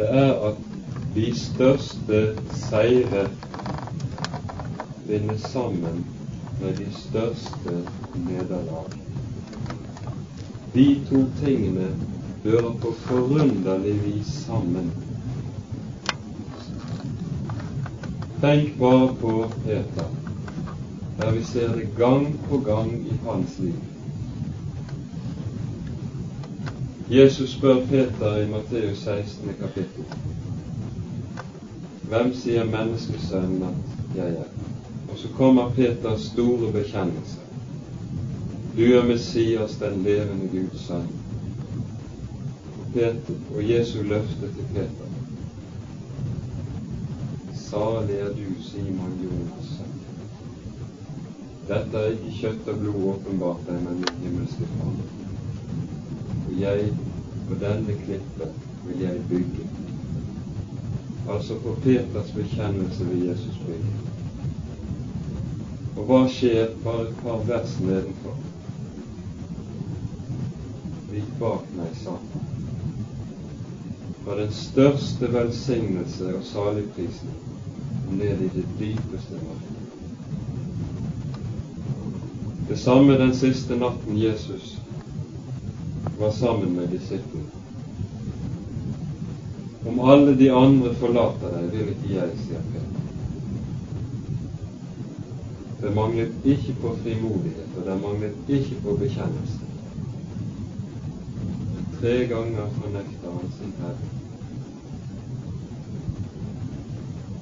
Det 0.00 0.10
er 0.24 0.34
at 0.50 0.66
de 1.14 1.30
største 1.44 2.20
seire 2.66 3.24
vinner 5.06 5.38
sammen 5.46 6.02
med 6.58 6.74
de 6.82 6.90
største 7.06 7.78
nederlag. 8.26 8.90
De 10.74 10.90
to 11.06 11.22
tingene 11.38 11.92
hører 12.44 12.72
på 12.80 12.92
forunderlig 12.92 13.94
vis 14.04 14.26
sammen. 14.26 14.92
Tenk 18.40 18.78
bare 18.78 19.14
på 19.20 19.50
Peter, 19.64 20.10
der 21.20 21.30
vi 21.32 21.44
ser 21.44 21.74
det 21.74 21.88
gang 21.98 22.40
på 22.48 22.58
gang 22.58 22.92
i 22.92 23.20
hans 23.26 23.58
liv. 23.58 23.74
Jesus 27.10 27.50
spør 27.50 27.86
Peter 27.86 28.36
i 28.36 28.50
Matteus 28.50 28.98
16. 28.98 29.54
kapittel 29.60 30.04
hvem 32.08 32.30
sier 32.32 32.64
menneskesønnen 32.64 33.64
at 33.68 34.16
jeg 34.16 34.36
er? 34.40 34.46
Og 35.12 35.18
så 35.20 35.28
kommer 35.36 35.70
Peters 35.76 36.30
store 36.30 36.72
bekjennelse. 36.72 37.36
Du 38.76 38.82
er 38.82 39.04
Messias, 39.04 39.76
den 39.80 40.02
levende 40.02 40.48
Guds 40.52 40.86
sønn. 40.86 41.17
Peter, 42.92 43.38
og 43.54 43.70
Jesu 43.70 44.02
løfte 44.02 44.50
til 44.56 44.68
Peter. 44.74 45.08
Salig 47.54 48.20
er 48.24 48.32
du, 48.36 48.46
Simon 48.64 49.18
Jonas. 49.22 49.72
Dette 51.68 52.00
er 52.00 52.14
ikke 52.14 52.36
kjøtt 52.40 52.70
og 52.72 52.78
blod 52.80 53.02
åpenbart 53.12 53.66
deg, 53.68 53.82
men 53.84 54.00
min 54.00 54.22
himmelske 54.22 54.68
Far. 54.76 54.94
Og 56.46 56.54
jeg, 56.60 56.92
på 57.48 57.60
denne 57.60 57.98
klippet, 58.04 58.64
vil 58.86 59.04
jeg 59.04 59.26
bygge 59.28 59.68
altså 61.28 61.58
på 61.58 61.76
Peters 61.82 62.30
bekjennelse 62.32 63.08
ved 63.10 63.28
Jesus 63.28 63.60
bygge. 63.66 63.94
Og 65.96 66.04
hva 66.08 66.20
skjer 66.30 66.70
bare 66.84 67.08
et 67.08 67.16
par 67.22 67.42
vers 67.48 67.74
nedenfor? 67.84 68.38
Vik 71.10 71.34
bak 71.40 71.74
meg, 71.76 71.96
Satan. 72.00 72.47
Fra 74.28 74.36
den 74.36 74.50
største 74.52 75.32
velsignelse 75.32 76.34
og 76.36 76.42
saligprisning 76.44 77.36
ned 78.10 78.42
i 78.44 78.48
det 78.52 78.64
dypeste 78.78 79.38
mørke. 79.40 79.70
Det 82.68 82.78
samme 82.78 83.16
den 83.18 83.32
siste 83.34 83.76
natten 83.80 84.18
Jesus 84.20 84.82
var 86.18 86.30
sammen 86.30 86.76
med 86.76 86.88
disiplene. 86.92 87.48
Om 89.88 90.00
alle 90.10 90.36
de 90.36 90.50
andre 90.52 90.92
forlater 91.00 91.56
deg, 91.56 91.70
vil 91.72 91.88
ikke 91.94 92.12
jeg, 92.18 92.36
sier 92.42 92.68
Peter. 92.74 93.00
Det 95.80 95.94
manglet 95.96 96.36
ikke 96.44 96.76
på 96.82 96.92
frimodighet, 97.00 97.80
og 97.80 97.88
det 97.88 97.96
manglet 98.04 98.54
ikke 98.58 98.82
på 98.84 98.98
bekjennelse. 99.00 99.64
Tre 102.00 102.14
ganger 102.30 102.70
fornekter 102.82 103.32
han 103.40 103.52
sin 103.56 103.72
Herre. 103.80 104.17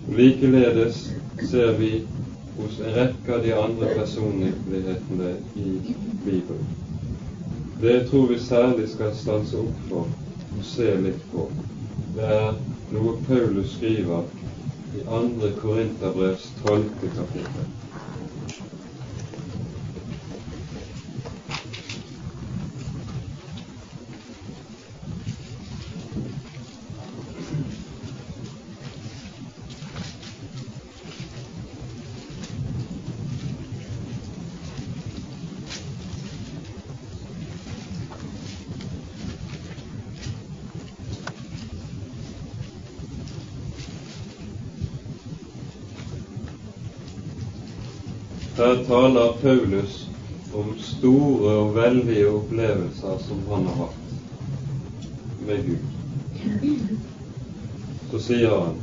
Likeledes 0.09 1.11
ser 1.51 1.73
vi 1.79 2.07
hos 2.57 2.81
en 2.81 2.95
rekke 2.95 3.35
av 3.35 3.43
de 3.43 3.53
andre 3.53 3.95
personlighetene 3.95 5.33
i 5.55 5.73
Bibelen. 6.25 6.67
Det 7.81 7.97
tror 8.11 8.29
vi 8.31 8.39
særlig 8.39 8.89
skal 8.89 9.15
stanse 9.15 9.59
opp 9.61 9.83
for 9.89 10.07
og 10.57 10.65
se 10.65 10.95
litt 11.03 11.27
på. 11.33 11.49
Det 12.15 12.31
er 12.39 12.55
noe 12.95 13.17
Paulus 13.27 13.75
skriver 13.77 14.31
i 14.97 15.03
andre 15.19 15.51
Korinterbrevs 15.61 16.53
tolvte 16.63 17.11
kapittel. 17.19 17.76
Taler 48.87 49.33
Paulus 49.43 50.09
om 50.55 50.75
store 50.79 51.55
og 51.61 51.75
veldige 51.75 52.29
opplevelser 52.31 53.19
som 53.27 53.43
han 53.51 53.67
har 53.67 53.81
hatt 53.83 55.41
med 55.47 55.67
Gud. 55.67 56.97
Så 58.11 58.21
sier 58.29 58.55
han 58.55 58.79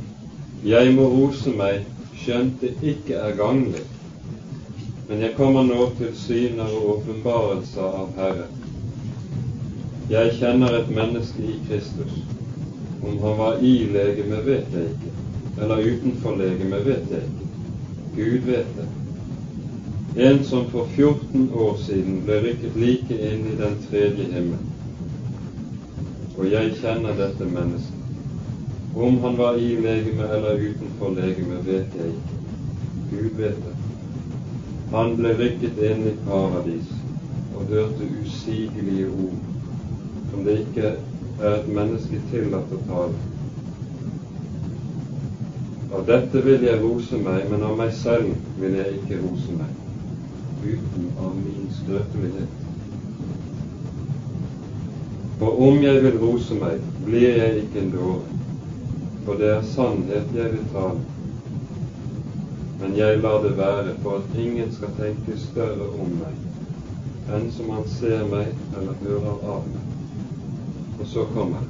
jeg 0.64 0.94
må 0.96 1.08
rose 1.12 1.52
meg, 1.52 1.82
skjønt 2.16 2.62
det 2.62 2.70
ikke 2.80 3.18
er 3.20 3.34
ganglig, 3.36 3.82
men 5.08 5.20
jeg 5.20 5.34
kommer 5.36 5.66
nå 5.68 5.90
til 5.98 6.14
syner 6.16 6.70
og 6.78 6.86
åpenbarelser 6.94 7.98
av 8.00 8.14
Herre. 8.16 8.46
Jeg 10.08 10.32
kjenner 10.38 10.78
et 10.78 10.88
menneske 10.92 11.44
i 11.44 11.58
Kristus. 11.68 12.16
Om 13.04 13.18
han 13.20 13.38
var 13.40 13.60
i 13.60 13.74
legeme, 13.92 14.40
vet 14.46 14.72
jeg 14.72 14.94
ikke, 14.94 15.12
eller 15.60 15.84
utenfor 15.84 16.36
legeme, 16.40 16.80
vet 16.84 17.12
jeg 17.12 17.28
ikke. 17.28 17.48
Gud 18.16 18.48
vet 18.48 18.76
det. 18.78 18.88
En 20.16 20.44
som 20.44 20.64
for 20.70 20.86
14 20.86 21.50
år 21.54 21.76
siden 21.86 22.20
ble 22.26 22.36
rykket 22.44 22.76
like 22.78 23.16
inn 23.18 23.48
i 23.50 23.56
den 23.58 23.74
tredje 23.88 24.28
himmel. 24.30 24.60
Og 26.38 26.46
jeg 26.50 26.76
kjenner 26.78 27.16
dette 27.18 27.48
mennesket. 27.50 28.04
Om 28.94 29.18
han 29.24 29.38
var 29.38 29.58
i 29.58 29.72
legeme 29.82 30.28
eller 30.36 30.60
utenfor 30.62 31.16
legeme, 31.16 31.58
vet 31.66 31.98
jeg 31.98 32.12
ikke. 32.14 32.38
Gud 33.10 33.40
vet 33.40 33.58
det. 33.64 33.74
Han 34.94 35.16
ble 35.18 35.34
rykket 35.40 35.82
inn 35.82 36.06
i 36.06 36.14
paradis 36.28 36.94
og 37.56 37.66
hørte 37.74 38.06
usigelige 38.22 39.08
ord 39.10 39.40
som 40.30 40.44
det 40.46 40.60
ikke 40.62 40.92
er 41.40 41.56
et 41.56 41.68
menneske 41.74 42.20
tillatt 42.30 42.70
å 42.74 42.78
tale. 42.86 43.22
Av 45.94 46.06
dette 46.06 46.42
vil 46.46 46.62
jeg 46.66 46.82
rose 46.82 47.18
meg, 47.22 47.48
men 47.50 47.62
av 47.66 47.74
meg 47.78 47.90
selv 47.98 48.30
vil 48.62 48.78
jeg 48.78 49.00
ikke 49.00 49.20
rose 49.22 49.58
meg, 49.58 49.74
uten 50.64 51.10
av 51.20 51.36
min 51.36 51.70
skrøpelighet. 51.78 52.60
For 55.38 55.60
om 55.68 55.82
jeg 55.82 56.02
vil 56.04 56.18
rose 56.22 56.56
meg, 56.56 56.80
blir 57.04 57.36
jeg 57.38 57.64
ikke 57.64 57.82
en 57.82 57.92
dåre, 57.94 58.38
for 59.26 59.40
det 59.40 59.50
er 59.56 59.68
sannhet 59.74 60.32
jeg 60.36 60.52
vil 60.54 60.64
tale. 60.72 61.02
Men 62.80 62.96
jeg 62.96 63.20
lar 63.20 63.42
det 63.42 63.56
være 63.58 63.94
for 64.02 64.20
at 64.20 64.38
ingen 64.38 64.72
skal 64.72 64.92
tenke 64.98 65.38
større 65.40 65.88
om 65.98 66.18
meg 66.20 66.42
enn 67.32 67.46
som 67.52 67.70
han 67.72 67.86
ser 67.88 68.26
meg 68.28 68.50
eller 68.76 68.98
hører 69.00 69.46
av 69.54 69.68
meg. 69.70 69.86
Og 71.00 71.06
så 71.08 71.24
kommer 71.34 71.64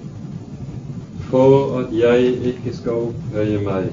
For 1.29 1.79
at 1.81 1.93
jeg 1.95 2.35
ikke 2.51 2.75
skal 2.75 3.07
opphøye 3.09 3.61
meg 3.65 3.93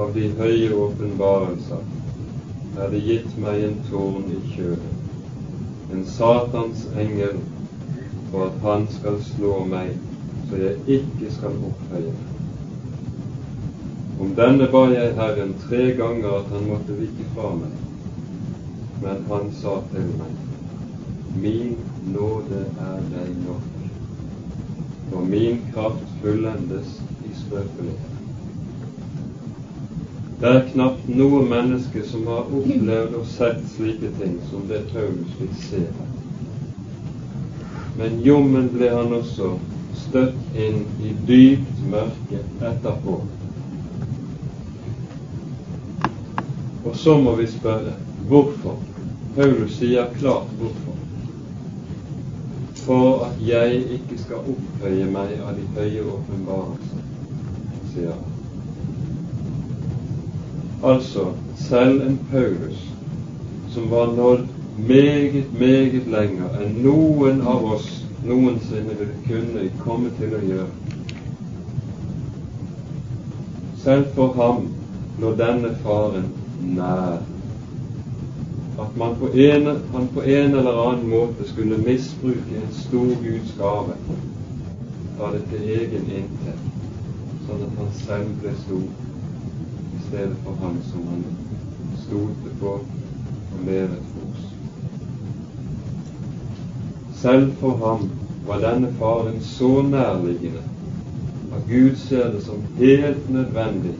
av 0.00 0.14
de 0.16 0.30
høye 0.38 0.70
åpenbarelser, 0.86 1.84
er 2.78 2.90
det 2.90 3.02
gitt 3.06 3.36
meg 3.38 3.64
en 3.64 3.76
tårn 3.88 4.24
i 4.34 4.38
kjølen, 4.54 5.00
en 5.94 6.04
Satans 6.10 6.86
engel, 6.98 7.38
for 8.30 8.48
at 8.48 8.56
han 8.64 8.86
skal 8.96 9.20
slå 9.22 9.58
meg, 9.70 9.92
så 10.48 10.62
jeg 10.62 10.98
ikke 10.98 11.32
skal 11.36 11.58
opphøye 11.70 12.14
meg. 12.14 12.30
Om 14.24 14.34
denne 14.38 14.70
ba 14.70 14.84
jeg 14.92 15.14
Herren 15.18 15.54
tre 15.66 15.84
ganger 15.98 16.40
at 16.40 16.50
han 16.54 16.66
måtte 16.70 16.98
vike 16.98 17.28
fra 17.34 17.52
meg, 17.58 17.78
men 19.02 19.24
han 19.30 19.54
sa 19.60 19.78
til 19.92 20.10
meg, 20.18 20.34
Min 21.34 21.72
nåde 22.14 22.60
er 22.78 23.00
deg 23.10 23.30
nok 23.42 23.70
for 25.10 25.20
min 25.20 25.58
kraft 25.74 26.06
fullendes 26.22 27.00
i 27.24 27.34
skrøpelighet. 27.40 28.13
Det 30.44 30.50
er 30.52 30.66
knapt 30.74 31.06
noe 31.08 31.38
menneske 31.48 32.02
som 32.04 32.26
har 32.28 32.50
opplevd 32.52 33.14
og 33.16 33.22
sett 33.32 33.62
slike 33.72 34.10
ting 34.18 34.34
som 34.50 34.66
det 34.68 34.82
Paulus 34.90 35.30
fikk 35.38 35.54
se. 35.62 35.78
Men 37.96 38.18
jommen 38.26 38.68
ble 38.74 38.90
han 38.92 39.14
også 39.16 39.54
støtt 40.02 40.58
inn 40.66 40.82
i 41.00 41.14
dypt 41.30 41.80
mørke 41.88 42.42
etterpå. 42.72 43.14
Og 46.84 47.00
så 47.06 47.16
må 47.24 47.32
vi 47.40 47.48
spørre 47.54 47.96
hvorfor. 48.28 48.76
Paulus 49.38 49.80
sier 49.80 50.12
klart 50.20 50.52
hvorfor 50.60 51.00
for 52.84 53.24
at 53.30 53.40
jeg 53.48 53.80
ikke 53.96 54.20
skal 54.26 54.44
opphøye 54.44 55.08
meg 55.08 55.38
av 55.40 55.56
de 55.56 55.64
høye 55.80 56.04
åpenbarelser, 56.18 57.04
sier 57.94 58.12
han. 58.12 58.33
Altså, 60.84 61.32
selv 61.56 62.02
en 62.06 62.18
Paulus 62.30 62.80
som 63.70 63.90
var 63.90 64.06
nådd 64.16 64.46
meget, 64.78 65.44
meget 65.58 66.06
lenger 66.06 66.58
enn 66.60 66.74
noen 66.84 67.40
av 67.42 67.64
oss 67.74 67.86
noensinne 68.24 68.96
ville 68.98 69.14
kunne 69.24 69.62
komme 69.80 70.10
til 70.18 70.34
å 70.36 70.40
gjøre. 70.44 70.66
Selv 73.84 74.10
for 74.16 74.36
ham 74.36 74.66
lå 75.22 75.30
denne 75.40 75.70
faren 75.86 76.28
nær 76.76 77.22
at 78.84 79.00
man 79.00 79.16
på 79.22 79.30
en, 79.46 79.70
han 79.94 80.10
på 80.14 80.26
en 80.26 80.58
eller 80.60 80.82
annen 80.84 81.08
måte 81.14 81.48
skulle 81.48 81.80
misbruke 81.80 82.60
en 82.60 82.76
stor 82.82 83.16
Guds 83.24 83.56
gave, 83.58 83.96
ta 85.16 85.32
det 85.32 85.42
til 85.48 85.66
egen 85.78 86.12
inntekt, 86.20 86.70
sånn 87.46 87.66
at 87.70 87.80
han 87.80 87.92
selv 88.04 88.36
ble 88.42 88.54
stor 88.66 89.13
stedet 90.08 90.36
for 90.44 90.58
han 90.62 90.78
som 90.90 91.06
han 91.10 91.24
stolte 92.06 92.54
på 92.60 92.72
og 92.74 93.66
levet 93.66 94.04
for 94.12 94.30
oss. 94.30 94.46
Selv 97.22 97.52
for 97.60 97.76
ham 97.86 98.08
var 98.46 98.64
denne 98.64 98.92
faren 98.98 99.40
så 99.40 99.82
nærliggende 99.82 100.64
at 101.54 101.68
Gud 101.68 101.96
ser 101.96 102.32
det 102.32 102.42
som 102.44 102.64
helt 102.78 103.30
nødvendig, 103.30 103.94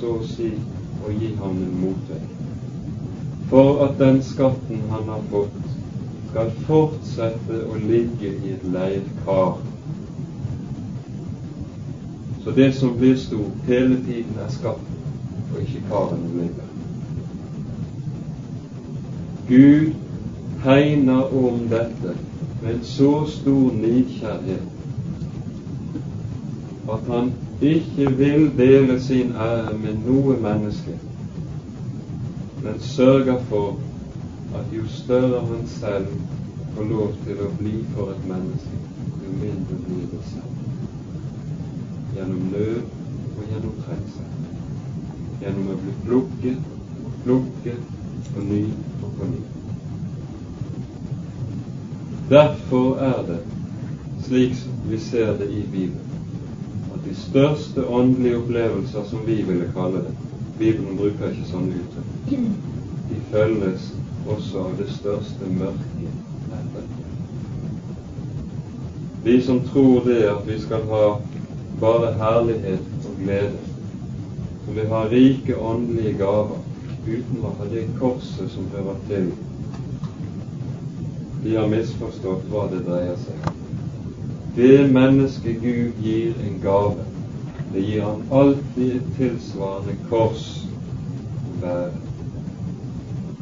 så 0.00 0.16
å 0.18 0.24
si, 0.26 0.54
å 1.04 1.12
gi 1.12 1.34
ham 1.38 1.60
en 1.60 1.76
motvei 1.82 2.24
for 3.54 3.84
at 3.84 3.98
den 3.98 4.22
skatten 4.22 4.80
han 4.90 5.08
har 5.08 5.20
fått, 5.30 5.60
skal 6.30 6.50
fortsette 6.66 7.60
å 7.70 7.76
ligge 7.78 8.32
i 8.32 8.54
et 8.56 8.64
leirkar. 8.74 9.60
Så 12.44 12.54
det 12.56 12.72
som 12.74 12.96
blir 12.98 13.14
stort, 13.16 13.60
hele 13.68 14.00
tiden 14.08 14.40
er 14.42 14.50
skatten, 14.50 14.93
og 15.54 15.60
ikke 15.60 15.82
karene 15.88 16.28
ligger. 16.34 16.68
Gud 19.48 19.94
hegner 20.64 21.44
om 21.44 21.58
dette 21.70 22.14
med 22.62 22.74
en 22.74 22.84
så 22.84 23.26
stor 23.28 23.72
nidkjærhet 23.72 24.70
at 26.92 27.08
han 27.08 27.32
ikke 27.60 28.10
vil 28.16 28.50
dele 28.58 29.00
sin 29.00 29.32
ære 29.32 29.78
med 29.78 30.00
noe 30.06 30.36
menneske 30.40 30.96
men 32.64 32.80
sørger 32.80 33.38
for 33.48 33.78
at 34.54 34.76
jo 34.76 34.88
større 34.88 35.46
han 35.46 35.66
selv 35.68 36.06
får 36.74 36.84
lov 36.84 37.10
til 37.26 37.40
å 37.44 37.48
bli 37.58 37.74
for 37.94 38.12
et 38.14 38.22
menneske, 38.28 38.78
jo 39.24 39.32
mindre 39.40 39.76
blir 39.86 40.06
det 40.12 40.20
selv. 40.30 40.54
Gjennom 42.14 42.46
nød 42.54 42.80
og 43.36 43.42
gjennom 43.50 43.74
trengsel. 43.84 44.23
Gjennom 45.44 45.74
å 45.74 45.74
bli 45.76 45.92
plukket 46.06 46.60
og 47.04 47.16
plukket 47.24 47.80
på 48.32 48.44
ny 48.48 48.62
og 49.04 49.10
på 49.18 49.26
ny. 49.28 49.40
Derfor 52.30 53.02
er 53.04 53.18
det, 53.28 53.36
slik 54.24 54.62
vi 54.88 55.00
ser 55.04 55.34
det 55.42 55.50
i 55.52 55.60
Bibelen, 55.74 56.14
at 56.94 57.02
de 57.04 57.12
største 57.26 57.84
åndelige 57.84 58.38
opplevelser, 58.38 59.04
som 59.10 59.26
vi 59.26 59.36
ville 59.42 59.68
kalle 59.76 60.00
det, 60.06 60.14
Bibelen 60.58 60.96
bruker 60.96 61.28
ikke 61.28 61.50
sånne 61.50 61.82
uttrykk. 61.82 62.48
De 63.10 63.20
følges 63.34 63.90
også 64.24 64.64
av 64.64 64.80
det 64.80 64.88
største 64.96 65.50
mørket 65.58 66.56
etter. 66.56 66.88
Vi 69.28 69.36
som 69.44 69.60
tror 69.68 70.08
det 70.08 70.22
at 70.32 70.48
vi 70.48 70.56
skal 70.64 70.88
ha 70.88 71.04
bare 71.84 72.16
herlighet 72.16 73.04
og 73.04 73.20
glede, 73.20 73.73
som 74.64 74.74
vil 74.74 74.88
ha 74.88 75.02
rike 75.08 75.56
åndelige 75.56 76.18
gaver 76.18 76.62
uten 77.06 77.44
å 77.44 77.52
ha 77.58 77.66
det 77.72 77.84
korset 77.98 78.50
som 78.54 78.68
hører 78.72 79.00
til, 79.08 79.28
de 81.44 81.56
har 81.58 81.68
misforstått 81.68 82.46
hva 82.48 82.64
det 82.72 82.80
dreier 82.86 83.18
seg 83.20 83.42
om. 83.50 83.58
Det 84.56 84.86
mennesket 84.94 85.60
Gud 85.60 85.98
gir 86.00 86.38
en 86.46 86.56
gave, 86.62 87.04
det 87.74 87.82
gir 87.84 88.06
han 88.06 88.22
alltid 88.32 88.94
et 88.96 89.10
tilsvarende 89.18 89.96
kors 90.08 90.46
være, 91.60 91.90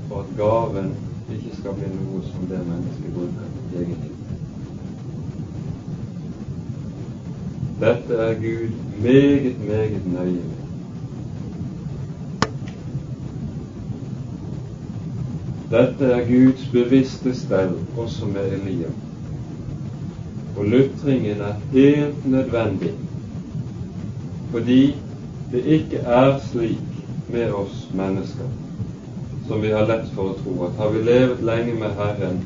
for 0.08 0.24
at 0.24 0.32
gaven 0.40 0.90
ikke 1.30 1.54
skal 1.60 1.76
bli 1.78 1.92
noe 1.92 2.24
som 2.32 2.48
det 2.50 2.64
mennesket 2.66 3.14
bruker 3.14 3.78
egentlig. 3.84 4.10
Dette 7.82 8.18
er 8.24 8.34
Gud 8.42 8.74
meget, 9.02 9.62
meget 9.68 10.10
nøye 10.16 10.42
med. 10.50 10.58
Dette 15.72 16.04
er 16.04 16.26
Guds 16.28 16.66
bevisste 16.72 17.32
stell 17.34 17.72
også 17.96 18.26
med 18.28 18.52
Elia. 18.58 18.90
Og 20.56 20.66
lutringen 20.68 21.40
er 21.40 21.60
helt 21.72 22.26
nødvendig 22.26 22.92
fordi 24.52 24.96
det 25.52 25.62
ikke 25.64 25.96
er 25.96 26.34
slik 26.50 26.98
med 27.32 27.54
oss 27.56 27.86
mennesker 27.94 28.50
som 29.48 29.60
vi 29.60 29.72
har 29.72 29.86
lett 29.88 30.10
for 30.14 30.30
å 30.32 30.36
tro, 30.42 30.52
at 30.66 30.76
har 30.80 30.92
vi 30.92 31.02
levet 31.06 31.42
lenge 31.44 31.74
med 31.76 31.96
Herren, 31.98 32.38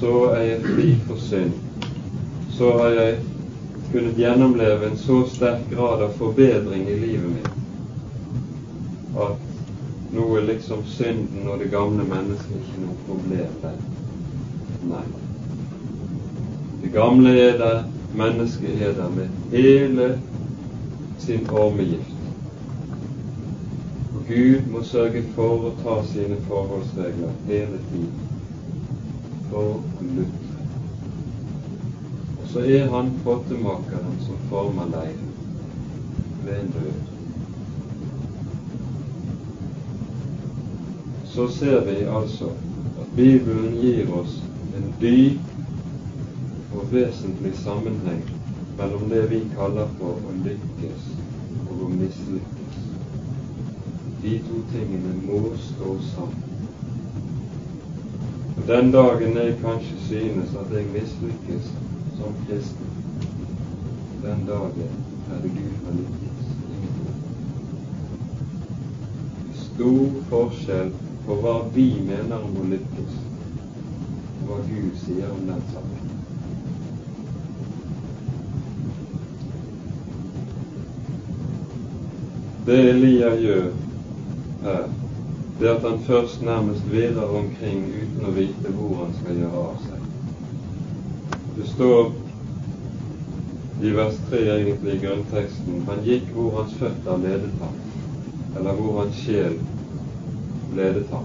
så 0.00 0.12
er 0.34 0.42
jeg 0.46 0.64
fri 0.64 0.88
for 1.06 1.20
synd. 1.22 1.52
Så 2.56 2.72
har 2.78 2.96
jeg 2.96 3.18
kunnet 3.92 4.18
gjennomleve 4.20 4.90
en 4.90 4.98
så 5.00 5.22
sterk 5.32 5.68
grad 5.70 6.02
av 6.08 6.16
forbedring 6.18 6.88
i 6.88 6.98
livet 7.04 7.30
mitt 7.36 7.52
at 9.16 9.45
noe 10.16 10.40
liksom 10.46 10.82
synden 10.88 11.48
og 11.48 11.60
det 11.62 11.70
gamle 11.70 12.04
mennesket 12.08 12.56
ikke 12.58 12.74
er 12.78 12.84
noe 12.86 12.98
problem 13.06 13.54
der. 13.62 13.78
Nei. 14.90 15.04
Det 16.82 16.92
gamle 16.94 17.32
er 17.40 17.58
der, 17.60 17.82
mennesket 18.16 18.82
er 18.82 18.92
der 18.96 19.08
med 19.16 19.28
hele 19.52 20.10
sin 21.18 21.50
ormegift. 21.50 22.12
Gud 24.28 24.70
må 24.72 24.82
sørge 24.82 25.22
for 25.36 25.68
å 25.68 25.74
ta 25.84 26.00
sine 26.10 26.36
forholdsregler 26.48 27.34
hele 27.46 27.78
tiden 27.92 28.24
for 29.50 29.84
Luther. 30.02 30.46
Og 32.40 32.48
så 32.50 32.64
er 32.78 32.88
han 32.90 33.12
pottemakeren 33.24 34.18
som 34.26 34.48
former 34.50 34.90
leiren 34.90 35.30
ved 36.44 36.58
en 36.58 36.72
død. 36.74 37.15
Så 41.36 41.48
ser 41.48 41.84
vi 41.84 42.04
altså 42.04 42.44
at 43.00 43.08
Bibelen 43.16 43.74
gir 43.80 44.12
oss 44.16 44.38
en 44.76 44.86
dyp 45.00 45.40
og 46.72 46.86
vesentlig 46.92 47.52
sammenheng 47.60 48.22
mellom 48.78 49.10
det 49.10 49.26
vi 49.30 49.42
kaller 49.58 49.92
for 49.98 50.16
å 50.16 50.32
lykkes 50.46 51.04
og 51.66 51.84
å 51.84 51.90
mislykkes. 51.92 52.80
De 54.24 54.32
to 54.48 54.62
tingene 54.72 55.12
må 55.26 55.42
stå 55.66 55.98
sammen. 56.08 56.42
Og 58.56 58.66
Den 58.72 58.92
dagen 58.96 59.36
jeg 59.36 59.60
kanskje 59.60 60.02
synes 60.08 60.56
at 60.56 60.72
jeg 60.72 60.88
mislykkes 60.96 61.72
som 62.16 62.44
kristen, 62.48 62.94
den 64.24 64.46
dagen 64.48 65.02
er 65.28 65.42
det 65.44 65.56
Gud 65.60 65.76
har 65.84 66.00
lykkes. 66.00 66.40
Stor 69.66 70.22
forskjell 70.32 70.96
på 71.26 71.34
hva 71.42 71.54
vi 71.74 71.88
mener 72.06 72.44
om 72.46 72.70
lykkes, 72.70 73.14
og 74.40 74.50
hva 74.50 74.58
Gud 74.68 74.92
sier 75.02 75.32
om 75.34 75.42
den 75.48 75.64
saken. 75.72 76.12
Det 82.66 82.78
Elia 82.90 83.32
gjør 83.38 83.66
her, 84.62 84.86
det 85.60 85.68
at 85.70 85.82
han 85.86 86.00
først 86.06 86.42
nærmest 86.42 86.86
virrer 86.90 87.36
omkring 87.40 87.84
uten 87.90 88.26
å 88.26 88.34
vite 88.34 88.72
hvor 88.78 89.04
han 89.04 89.14
skal 89.20 89.38
gjøre 89.38 89.66
av 89.68 89.76
seg. 89.84 90.00
Det 91.56 91.68
står 91.74 92.10
i 93.86 93.92
vers 93.94 94.18
3 94.30 94.42
egentlig 94.56 94.96
i 94.96 95.02
grunnteksten 95.04 95.86
han 95.86 96.04
gikk 96.06 96.30
hvor 96.34 96.60
hans 96.60 96.74
føtter 96.80 97.22
ledet 97.22 97.54
ham, 97.62 97.78
eller 98.58 98.78
hvor 98.78 99.02
hans 99.02 99.24
sjel 99.26 99.58
ledet 100.76 101.10
ham. 101.10 101.24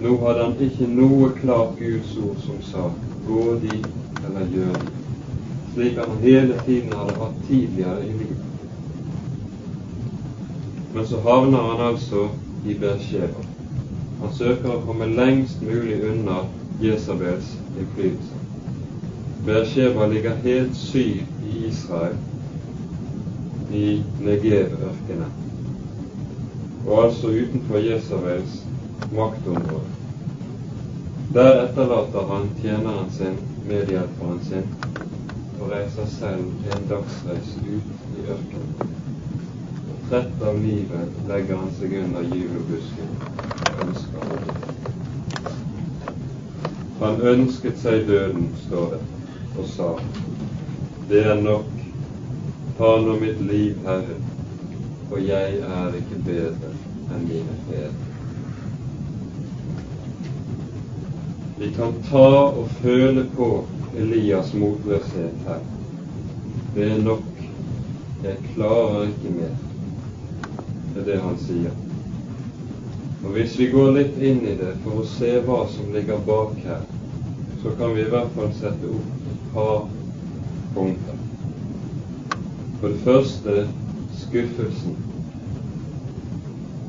Nå 0.00 0.16
hadde 0.22 0.44
han 0.44 0.60
ikke 0.62 0.86
noe 0.94 1.30
klart 1.40 1.78
Guds 1.78 2.16
ord 2.22 2.36
som 2.44 2.60
sa 2.62 2.90
'gå 3.26 3.58
dit' 3.62 3.88
eller 4.26 4.46
'gjør 4.52 4.72
dit', 4.72 4.92
slik 5.74 5.98
han 5.98 6.18
hele 6.22 6.60
tiden 6.66 6.92
hadde 6.92 7.18
hatt 7.20 7.40
tidligere 7.48 8.06
i 8.06 8.12
livet. 8.12 8.44
Men 10.94 11.06
så 11.06 11.20
havner 11.20 11.58
han 11.58 11.86
altså 11.86 12.28
i 12.66 12.74
Bersheba. 12.74 13.42
Han 14.20 14.32
søker 14.34 14.70
å 14.74 14.82
komme 14.86 15.06
lengst 15.06 15.62
mulig 15.62 15.98
unna 16.10 16.38
Jesabels 16.82 17.52
innflytelse. 17.78 18.34
Bersheba 19.46 20.06
ligger 20.06 20.34
helt 20.42 20.76
syd 20.76 21.22
i 21.52 21.66
Israel, 21.68 22.16
i 23.72 24.02
Negev-ørkenen, 24.20 25.47
og 26.88 27.04
altså 27.04 27.28
utenfor 27.28 27.76
Jesabels 27.76 28.62
maktområde. 29.12 29.90
Der 31.34 31.50
etterlater 31.64 32.34
han 32.34 32.48
tjeneren 32.62 33.10
sin, 33.10 33.36
medhjelperen 33.68 34.40
sin, 34.44 34.64
og 35.60 35.70
reiser 35.70 36.06
selv 36.06 36.46
en 36.76 36.86
dagsreis 36.88 37.50
ut 37.60 38.16
i 38.16 38.24
ørkenen. 38.30 38.94
Trett 40.08 40.42
av 40.48 40.56
livet 40.64 41.18
legger 41.28 41.60
han 41.60 41.74
seg 41.76 41.92
under 42.00 42.24
gyvlobusken 42.32 43.10
og 43.26 43.82
ønsker 43.88 44.24
å 44.24 44.38
dø. 44.46 44.56
Han 47.02 47.20
ønsket 47.34 47.76
seg 47.82 48.08
døden, 48.08 48.48
står 48.64 48.96
det, 48.96 49.02
og 49.58 49.68
sa, 49.74 49.90
det 51.12 51.20
er 51.26 51.44
nok, 51.44 51.68
ta 52.80 52.96
nå 53.04 53.20
mitt 53.20 53.44
liv, 53.44 53.76
Herre, 53.84 54.16
for 55.08 55.18
jeg 55.18 55.58
er 55.64 55.94
ikke 55.96 56.20
bedre 56.26 56.70
enn 57.14 57.24
mine 57.24 57.56
fedre. 57.68 58.08
Vi 61.58 61.70
kan 61.74 61.96
ta 62.10 62.26
og 62.54 62.66
føle 62.82 63.24
på 63.36 63.48
Elias' 63.98 64.54
motløshet 64.54 65.40
her. 65.46 65.64
Det 66.74 66.90
er 66.92 67.02
nok, 67.02 67.24
jeg 68.24 68.36
klarer 68.54 69.08
ikke 69.08 69.32
mer 69.38 69.56
Det 70.94 71.00
er 71.00 71.04
det 71.08 71.18
han 71.22 71.40
sier. 71.46 71.74
Og 73.24 73.30
Hvis 73.34 73.58
vi 73.58 73.66
går 73.72 73.90
litt 73.96 74.22
inn 74.22 74.44
i 74.46 74.54
det 74.60 74.76
for 74.84 75.00
å 75.00 75.08
se 75.16 75.32
hva 75.46 75.58
som 75.72 75.90
ligger 75.94 76.22
bak 76.26 76.54
her, 76.66 76.84
så 77.62 77.74
kan 77.80 77.94
vi 77.96 78.04
i 78.04 78.12
hvert 78.12 78.30
fall 78.36 78.54
sette 78.60 78.92
opp 78.92 79.28
et 79.32 79.52
par 79.54 79.88
punkter. 80.76 81.18
For 82.80 82.88
det 82.94 83.02
første 83.04 83.66
skuffelsen. 84.22 84.96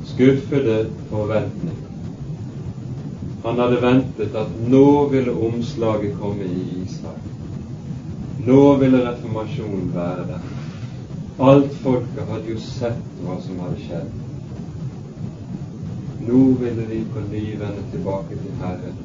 Skuffede 0.04 0.86
forventninger. 1.10 1.86
Han 3.44 3.58
hadde 3.58 3.82
ventet 3.82 4.34
at 4.36 4.56
nå 4.68 5.08
ville 5.08 5.32
omslaget 5.32 6.16
komme 6.20 6.44
i 6.44 6.64
Israel. 6.84 7.28
Nå 8.46 8.76
ville 8.80 9.04
reformasjonen 9.10 9.94
være 9.94 10.26
der. 10.28 10.48
Alt 11.40 11.74
folket 11.82 12.28
hadde 12.28 12.52
jo 12.52 12.58
sett 12.60 13.22
hva 13.24 13.38
som 13.40 13.62
hadde 13.64 13.84
skjedd. 13.86 14.10
Nå 16.28 16.40
ville 16.60 16.84
de 16.90 16.98
på 17.14 17.22
ny 17.30 17.44
vende 17.62 17.86
tilbake 17.92 18.36
til 18.42 18.58
Herren. 18.60 18.98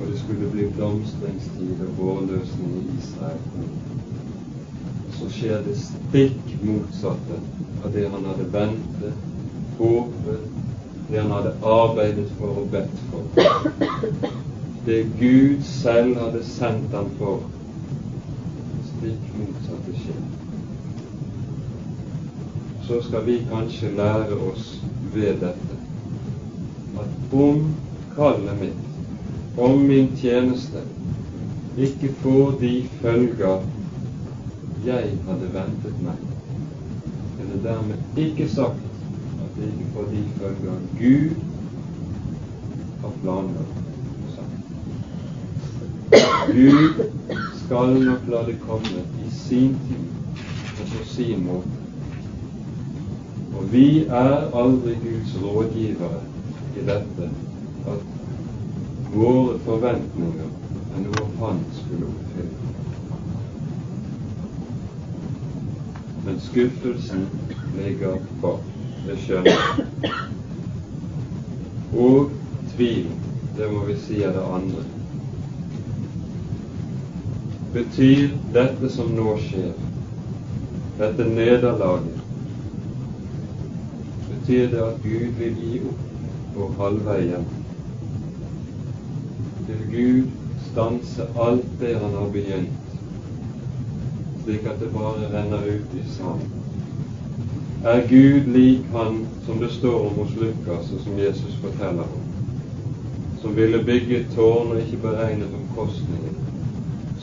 Og 0.00 0.06
det 0.06 0.20
skulle 0.20 0.50
bli 0.52 0.68
blomstringstid 0.76 1.82
og 1.88 1.98
vårløsning 1.98 2.78
i 2.78 2.86
Israel. 2.98 3.42
Så 5.18 5.28
skjer 5.30 5.62
det 5.66 5.76
stikk 5.78 6.54
motsatte 6.62 7.38
av 7.84 7.92
det 7.92 8.08
han 8.08 8.24
hadde 8.28 8.46
ventet, 8.52 9.26
håpet, 9.78 10.46
det 11.10 11.20
han 11.20 11.30
hadde 11.30 11.52
arbeidet 11.62 12.30
for 12.38 12.62
og 12.62 12.70
bedt 12.72 13.02
for. 13.10 13.22
Det 14.86 15.02
Gud 15.20 15.62
selv 15.64 16.18
hadde 16.20 16.42
sendt 16.44 16.96
ham 16.96 17.12
for, 17.18 17.44
stikk 18.90 19.30
motsatte 19.38 19.94
skjer. 20.00 20.24
Så 22.84 23.00
skal 23.06 23.24
vi 23.24 23.38
kanskje 23.48 23.94
lære 23.96 24.36
oss 24.50 24.74
ved 25.14 25.40
dette 25.40 25.78
at 27.00 27.32
om 27.32 27.62
kallet 28.16 28.60
mitt, 28.60 28.82
om 29.58 29.80
min 29.88 30.10
tjeneste, 30.20 30.82
ikke 31.78 32.12
får 32.22 32.58
de 32.60 32.74
følger 33.00 33.64
jeg 34.86 35.18
hadde 35.26 35.46
ventet 35.54 36.00
meg, 36.04 36.18
er 37.40 37.46
det 37.52 37.60
dermed 37.64 38.18
ikke 38.20 38.48
sagt 38.52 38.82
at 39.44 39.54
det 39.56 39.70
ikke 39.70 39.86
får 39.94 40.10
de 40.10 40.24
følger 40.38 40.76
Gud 40.98 41.30
har 43.04 43.12
planlagt. 43.22 43.80
Gud 46.52 47.00
skal 47.64 47.96
nok 48.04 48.28
la 48.28 48.42
det 48.46 48.58
komme 48.66 49.04
i 49.24 49.30
sin 49.30 49.78
tid 49.88 50.04
og 50.80 50.92
på 50.92 51.04
sin 51.14 51.46
måte. 51.46 51.80
Og 53.56 53.72
vi 53.72 54.04
er 54.04 54.50
aldri 54.64 54.98
Guds 55.06 55.34
rådgivere 55.42 56.20
i 56.76 56.84
dette 56.90 57.30
at 57.86 58.04
våre 59.14 59.58
forventninger 59.64 60.52
er 60.94 61.02
noe 61.06 61.26
Han 61.40 61.64
skulle 61.72 62.06
oppfylle. 62.06 62.23
Men 66.24 66.40
skuffelsen 66.40 67.26
ligger 67.78 68.18
bak, 68.42 68.66
det 69.06 69.18
skjønner. 69.26 69.84
Og 71.94 72.30
tvil, 72.74 73.08
det 73.58 73.70
må 73.72 73.84
vi 73.88 73.96
si 74.06 74.22
er 74.24 74.32
det 74.34 74.44
andre 74.50 74.84
betyr 77.74 78.28
dette 78.54 78.88
som 78.94 79.08
nå 79.16 79.32
skjer, 79.42 79.72
dette 80.98 81.24
nederlaget, 81.26 82.20
betyr 84.28 84.68
det 84.70 84.82
at 84.84 85.00
Gud 85.02 85.32
vil 85.40 85.58
gi 85.58 85.80
opp 85.90 86.04
på 86.54 86.68
halvveien? 86.78 87.48
Vil 89.66 89.82
Gud 89.90 90.30
stanse 90.68 91.26
alt 91.48 91.66
det 91.82 91.96
han 91.98 92.14
har 92.20 92.30
begynt, 92.36 92.83
slik 94.44 94.68
at 94.70 94.80
det 94.80 94.92
bare 94.92 95.30
renner 95.32 95.66
ut 95.66 95.96
i 95.98 96.04
sand? 96.14 96.46
Er 97.84 98.06
Gud 98.08 98.52
lik 98.54 98.86
han 98.92 99.26
som 99.46 99.58
det 99.60 99.72
står 99.72 99.98
om 100.06 100.14
hos 100.22 100.36
Lukas, 100.40 100.92
og 100.92 101.00
som 101.04 101.18
Jesus 101.18 101.58
forteller 101.64 102.02
om, 102.02 102.24
som 103.42 103.56
ville 103.56 103.84
bygge 103.84 104.24
tårn 104.36 104.72
og 104.72 104.80
ikke 104.80 105.02
beregnet 105.08 105.58
omkostningen? 105.60 106.44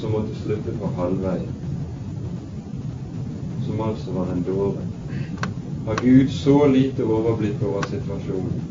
som 0.02 0.12
måtte 0.12 0.36
slutte 0.36 0.72
på 0.80 0.88
halvveien, 0.98 1.50
som 3.66 3.82
altså 3.82 4.12
var 4.12 4.32
en 4.34 4.46
dåre. 4.48 4.88
har 5.86 5.98
Gud 6.02 6.30
så 6.30 6.68
lite 6.68 7.04
overblikk 7.04 7.62
over 7.66 7.86
situasjonen. 7.90 8.62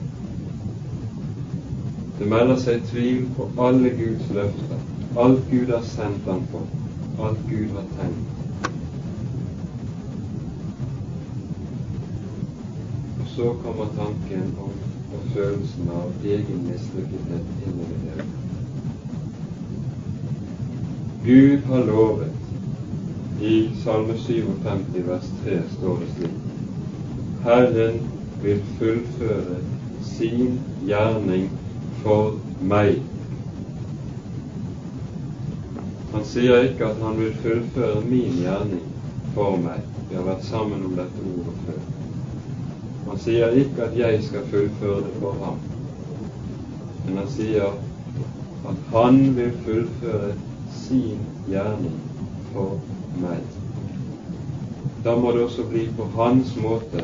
Det 2.18 2.28
melder 2.28 2.58
seg 2.58 2.82
tvil 2.90 3.24
på 3.36 3.46
alle 3.58 3.90
Guds 3.98 4.34
løfter, 4.34 4.82
alt 5.18 5.46
Gud 5.50 5.70
har 5.74 5.86
sendt 5.86 6.26
ham 6.26 6.42
på, 6.52 6.66
alt 7.22 7.46
Gud 7.50 7.78
har 7.78 7.86
tenkt. 7.98 8.39
Så 13.40 13.54
kommer 13.62 13.86
tanken 13.96 14.54
om 14.60 14.72
og 15.16 15.28
følelsen 15.34 15.86
av 15.96 16.24
egen 16.24 16.58
mislykkethet 16.66 17.46
inn 17.68 17.78
i 17.80 17.86
det 17.90 18.00
hele. 18.02 18.24
Gud 21.24 21.62
har 21.70 21.86
lovet. 21.86 22.34
I 23.40 23.54
Salme 23.84 24.16
57 24.18 24.98
vers 25.06 25.30
3 25.44 25.60
står 25.76 26.02
det 26.02 26.08
slik 26.16 26.34
Herren 27.46 27.96
vil 28.42 28.60
fullføre 28.78 29.56
sin 30.10 30.58
gjerning 30.90 31.46
for 32.02 32.36
meg. 32.74 33.00
Han 36.12 36.28
sier 36.34 36.68
ikke 36.68 36.90
at 36.92 37.00
han 37.06 37.16
vil 37.22 37.32
fullføre 37.40 38.04
min 38.04 38.36
gjerning 38.42 38.84
for 39.32 39.56
meg. 39.64 39.80
Vi 40.10 40.20
har 40.20 40.28
vært 40.28 40.44
sammen 40.50 40.84
om 40.90 41.00
dette 41.00 41.24
ordet 41.32 41.56
før. 41.64 41.99
Han 43.10 43.18
sier 43.18 43.56
ikke 43.58 43.82
at 43.88 43.96
jeg 43.98 44.22
skal 44.22 44.44
fullføre 44.52 45.00
det 45.02 45.14
for 45.18 45.34
ham, 45.42 45.56
men 47.06 47.16
han 47.18 47.30
sier 47.34 47.72
at 48.70 48.84
han 48.92 49.18
vil 49.36 49.50
fullføre 49.64 50.28
sin 50.84 51.24
gjerning 51.48 51.96
for 52.52 52.76
meg. 53.18 53.42
Da 55.02 55.16
må 55.18 55.34
det 55.34 55.42
også 55.48 55.66
bli 55.72 55.88
på 55.98 56.06
hans 56.14 56.54
måte, 56.62 57.02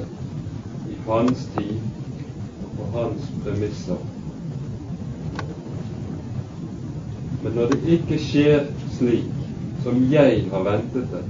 i 0.87 1.01
hans 1.09 1.49
tid 1.57 1.75
og 2.63 2.77
på 2.77 2.91
hans 2.99 3.27
premisser 3.43 4.05
Men 7.43 7.55
når 7.55 7.75
det 7.75 7.97
ikke 7.99 8.17
skjer 8.19 8.65
slik 8.97 9.35
som 9.85 9.99
jeg 10.11 10.47
har 10.51 10.65
ventet 10.67 11.11
det, 11.13 11.21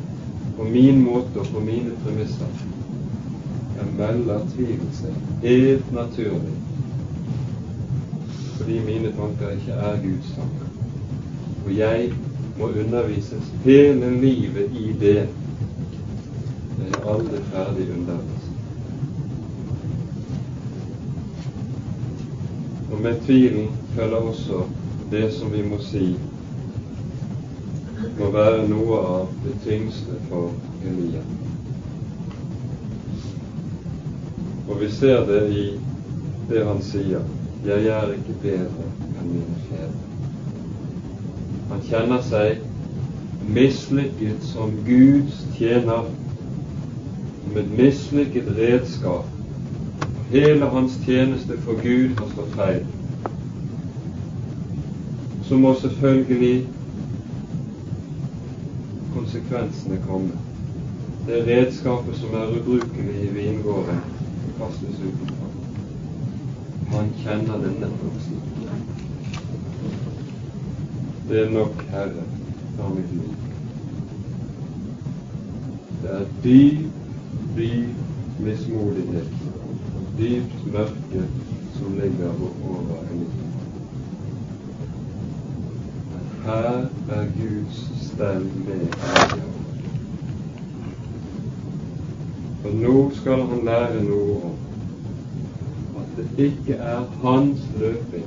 på 0.57 0.65
min 0.65 1.03
måte 1.05 1.43
og 1.43 1.49
på 1.53 1.61
mine 1.61 1.93
premisser, 2.05 2.49
tvilen 3.97 4.93
seg 4.93 5.15
helt 5.43 5.93
naturlig, 5.93 6.55
fordi 8.59 8.81
mine 8.87 9.13
tanker 9.17 9.57
ikke 9.57 9.73
er 9.73 10.01
Guds 10.03 10.33
tanker. 10.37 10.69
Og 11.67 11.77
jeg 11.77 12.13
må 12.59 12.69
undervises 12.69 13.53
hele 13.65 14.11
livet 14.21 14.71
i 14.73 14.93
det. 15.01 15.29
Det 16.77 16.89
er 16.93 17.09
aldri 17.15 17.43
ferdig 17.53 17.89
undervist. 17.97 18.51
Og 22.93 23.01
med 23.03 23.21
tvilen 23.27 23.69
følger 23.95 24.17
også 24.17 24.63
det 25.11 25.33
som 25.33 25.53
vi 25.53 25.63
må 25.63 25.79
si 25.83 26.17
må 28.19 28.31
være 28.33 28.69
noe 28.69 29.01
av 29.17 29.35
det 29.45 29.57
tyngste 29.65 30.21
for 30.31 30.53
Elia. 30.87 31.23
Og 34.69 34.81
vi 34.81 34.91
ser 34.91 35.27
det 35.27 35.43
i 35.51 35.65
det 36.49 36.65
han 36.67 36.83
sier 36.83 37.21
'Jeg 37.67 37.87
er 37.87 38.13
ikke 38.13 38.37
bedre 38.43 38.87
enn 39.21 39.29
mine 39.29 39.57
fedre'. 39.69 40.05
Han 41.71 41.81
kjenner 41.89 42.23
seg 42.23 42.59
mislykket 43.49 44.43
som 44.43 44.73
Guds 44.87 45.47
tjener, 45.57 46.05
med 47.55 47.63
et 47.63 47.79
mislykket 47.79 48.53
redskap. 48.59 49.25
Hele 50.31 50.67
hans 50.67 50.99
tjeneste 51.07 51.59
for 51.59 51.73
Gud 51.73 52.19
har 52.19 52.29
stått 52.33 52.55
feil 52.55 52.87
så 55.49 55.57
må 55.57 55.75
selvfølgelig 55.81 56.67
konsekvensene 59.15 59.99
komme. 60.09 60.31
Det 61.27 61.45
redskapet 61.47 62.17
som 62.19 62.35
er 62.35 62.51
ubrukelig 62.59 63.23
i 63.23 63.35
vingården, 63.35 64.01
kastes 64.59 65.01
utenfor. 65.01 65.51
Han 66.91 67.11
kjenner 67.23 67.59
det 67.65 67.73
nettopp 67.81 68.21
slik. 68.27 68.53
Det 71.29 71.41
er 71.43 71.51
nok, 71.51 71.83
Herre, 71.91 72.23
av 72.79 72.95
mitt 72.95 73.13
liv. 73.13 73.33
Det 76.03 76.13
er 76.19 76.29
dyp, 76.45 76.85
dyp 77.57 78.39
mismodighet, 78.47 79.33
dypt 80.19 80.67
mørke 80.73 81.25
som 81.79 81.99
ligger 81.99 82.31
over 82.71 83.03
en 83.11 83.27
Men 86.13 86.31
Her 86.45 86.71
er 87.11 87.27
Guds 87.41 88.07
stemme 88.07 88.51
med 88.67 89.56
For 92.67 92.75
nå 92.75 93.11
skal 93.15 93.43
han 93.47 93.61
lære 93.65 93.99
noe 94.03 94.33
om 94.49 95.99
at 96.01 96.17
det 96.17 96.47
ikke 96.47 96.79
er 96.83 97.05
hans 97.21 97.61
løping, 97.79 98.25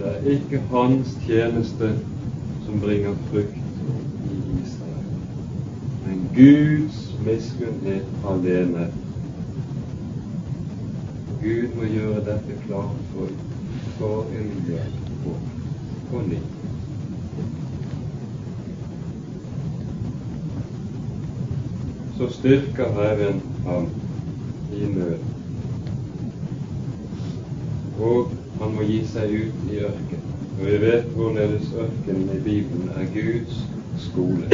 det 0.00 0.10
er 0.10 0.26
ikke 0.34 0.60
hans 0.72 1.14
tjeneste 1.24 1.88
som 2.66 2.82
bringer 2.82 3.16
frukt 3.30 3.78
i 4.34 4.42
Israel, 4.58 5.08
men 6.04 6.20
Guds 6.36 7.00
miskunnhet 7.24 8.12
alene. 8.34 8.84
Gud 11.40 11.76
må 11.78 11.88
gjøre 11.94 12.26
dette 12.28 12.62
klart 12.66 13.00
for, 13.14 13.32
for 13.96 14.28
Elia 14.42 14.84
på, 15.24 15.38
på 16.10 16.26
så 22.22 22.32
styrker 22.32 22.92
Herren 22.92 23.40
ham 23.66 23.86
i 24.72 24.86
nød. 24.94 25.18
Og 28.00 28.30
han 28.60 28.74
må 28.74 28.82
gi 28.86 29.00
seg 29.10 29.32
ut 29.40 29.72
i 29.72 29.80
ørkenen. 29.82 30.28
Og 30.52 30.62
vi 30.68 30.76
vet 30.84 31.08
hvorledes 31.16 31.72
ørkenen 31.74 32.30
i 32.36 32.38
Bibelen 32.44 32.92
er 32.94 33.10
Guds 33.14 33.58
skole. 34.04 34.46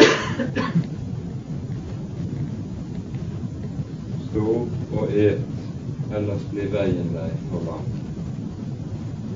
Stå 4.31 4.49
og 4.97 5.13
et, 5.13 5.45
ellers 6.17 6.49
blir 6.55 6.73
veien 6.73 7.13
deg 7.19 7.37
for 7.53 7.69
lang. 7.69 7.87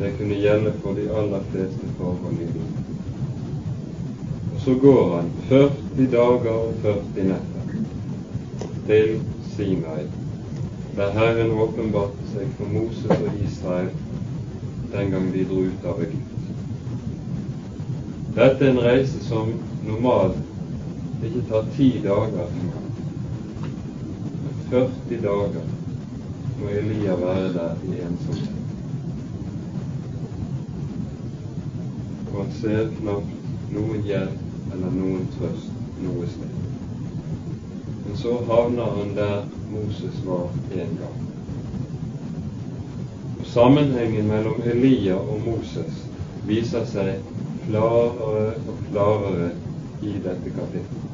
Det 0.00 0.14
kunne 0.16 0.40
gjelde 0.40 0.72
for 0.80 0.96
de 0.96 1.10
aller 1.20 1.48
fleste 1.52 1.94
forhold 2.00 2.40
i 2.40 2.48
livet. 2.48 2.84
Og 4.54 4.60
så 4.64 4.80
går 4.80 5.16
han 5.18 5.32
40 5.48 6.12
dager 6.16 6.54
og 6.56 6.74
40 6.82 7.26
netter 7.28 7.51
til 8.86 9.20
Sinai, 9.54 10.04
der 10.96 11.12
Herren 11.16 11.50
åpenbarte 11.50 12.30
seg 12.32 12.48
for 12.58 12.72
Moses 12.72 13.10
og 13.10 13.42
Israel 13.44 13.90
den 14.92 15.10
gang 15.10 15.28
de 15.32 15.44
dro 15.48 15.60
ut 15.68 15.84
av 15.88 16.00
Egypt. 16.04 16.32
Dette 18.36 18.64
er 18.64 18.70
en 18.70 18.80
reise 18.84 19.20
som 19.24 19.52
normalt 19.86 21.22
ikke 21.24 21.44
tar 21.48 21.68
ti 21.76 21.88
dager 22.04 22.48
engang. 22.48 22.90
40 24.72 25.22
dager 25.22 25.70
må 26.60 26.68
Elia 26.80 27.14
være 27.20 27.52
der 27.52 27.86
i 27.88 28.00
ensomhet. 28.06 28.58
Og 32.32 32.38
han 32.40 32.52
ser 32.60 32.92
knapt 33.00 33.72
noen 33.76 34.04
hjelp 34.08 34.72
eller 34.72 34.96
noen 34.96 35.28
trøst 35.36 35.72
noe 36.02 36.28
sted. 36.32 36.71
Men 38.12 38.18
så 38.18 38.44
havner 38.44 38.82
han 38.82 39.14
der 39.14 39.44
Moses 39.70 40.24
var 40.26 40.48
en 40.72 40.98
gang. 41.00 41.20
Og 43.40 43.46
Sammenhengen 43.46 44.28
mellom 44.28 44.60
Elia 44.66 45.14
og 45.16 45.40
Moses 45.46 46.02
viser 46.44 46.84
seg 46.90 47.24
klarere 47.64 48.50
og 48.68 48.84
klarere 48.90 49.48
i 50.04 50.12
dette 50.26 50.52
kapittelet. 50.58 51.08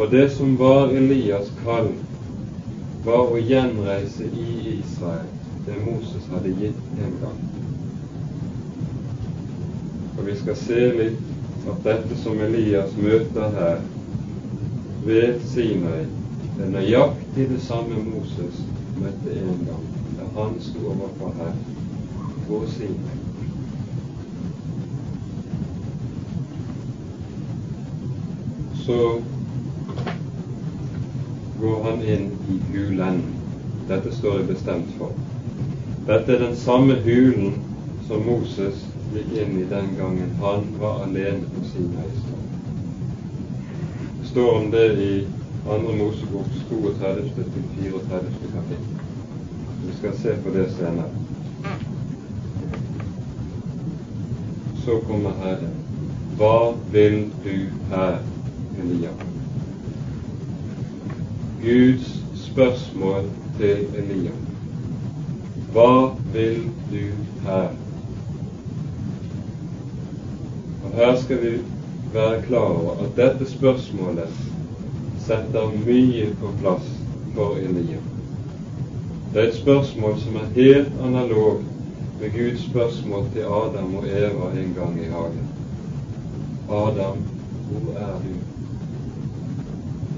For 0.00 0.08
det 0.16 0.24
som 0.38 0.56
var 0.56 0.88
Elias' 0.88 1.52
kall, 1.60 1.92
var 3.04 3.28
å 3.28 3.44
gjenreise 3.52 4.32
i 4.32 4.78
Israel 4.78 5.28
det 5.68 5.84
Moses 5.84 6.32
hadde 6.32 6.56
gitt 6.64 6.84
en 6.96 7.16
gang. 7.20 7.40
Og 10.16 10.28
vi 10.32 10.42
skal 10.44 10.62
se 10.64 10.92
litt 11.02 11.66
at 11.68 11.90
dette 11.90 12.24
som 12.24 12.40
Elias 12.40 12.96
møter 12.96 13.58
her, 13.60 13.90
ved 15.04 15.40
Sinai. 15.46 16.06
Det 16.56 16.66
er 16.66 16.70
nøyaktig 16.70 17.48
det 17.48 17.62
samme 17.62 18.04
Moses 18.04 18.62
møtte 19.00 19.34
en 19.40 19.66
gang 19.66 19.86
da 20.18 20.26
han 20.36 20.58
sto 20.60 20.78
overfor 20.92 21.32
her 21.38 21.52
på 22.46 22.62
Sinai. 22.70 23.18
Så 28.84 28.98
går 31.60 31.82
han 31.84 32.02
inn 32.02 32.30
i 32.50 32.60
hulen. 32.72 33.22
Dette 33.88 34.14
står 34.14 34.40
i 34.40 34.48
bestemt 34.52 34.90
form. 34.98 35.18
Dette 36.06 36.34
er 36.34 36.44
den 36.46 36.56
samme 36.56 36.98
hulen 37.04 37.54
som 38.08 38.26
Moses 38.26 38.86
gikk 39.14 39.34
inn 39.38 39.58
i 39.60 39.68
den 39.70 39.94
gangen 39.98 40.34
han 40.42 40.66
var 40.80 41.04
alene 41.06 41.46
på 41.54 41.64
Sinai-strand. 41.72 42.31
Står 44.32 44.58
om 44.58 44.70
det 44.70 44.92
i 44.92 45.26
2. 45.64 45.78
Moseboks 45.78 46.64
32. 46.68 47.30
til 47.36 47.64
34. 47.82 48.20
kapittel. 48.54 48.86
Vi 49.86 49.96
skal 49.98 50.18
se 50.18 50.36
på 50.44 50.50
det 50.50 50.70
senere. 50.72 51.08
Så 54.84 55.00
kommer 55.06 55.30
Herren. 55.42 55.74
Hva 56.36 56.72
vil 56.92 57.18
du 57.44 57.56
her, 57.90 58.16
Elia? 58.80 59.10
Guds 61.62 62.08
spørsmål 62.46 63.28
til 63.58 63.84
Elia. 64.00 64.32
Hva 65.72 65.92
vil 66.32 66.64
du 66.90 67.04
her? 67.44 67.68
Og 70.84 70.96
Her 70.96 71.20
skal 71.20 71.42
vi 71.44 71.52
være 72.14 72.42
klar 72.42 72.58
over 72.58 73.04
at 73.04 73.16
dette 73.16 73.50
spørsmålet 73.50 74.28
setter 75.26 75.70
mye 75.86 76.26
på 76.40 76.50
plass 76.60 76.88
for 77.34 77.56
Elia. 77.56 78.00
Det 79.32 79.42
er 79.42 79.48
et 79.48 79.56
spørsmål 79.56 80.18
som 80.20 80.36
er 80.36 80.50
helt 80.54 80.92
analog 81.02 81.62
med 82.20 82.30
Guds 82.30 82.64
spørsmål 82.70 83.24
til 83.32 83.40
Adam 83.40 83.94
og 83.94 84.04
Eva 84.08 84.50
en 84.60 84.74
gang 84.78 85.00
i 85.00 85.08
hagen. 85.10 85.48
Adam, 86.70 87.18
hvor 87.70 87.98
er 87.98 88.14
du? 88.24 88.32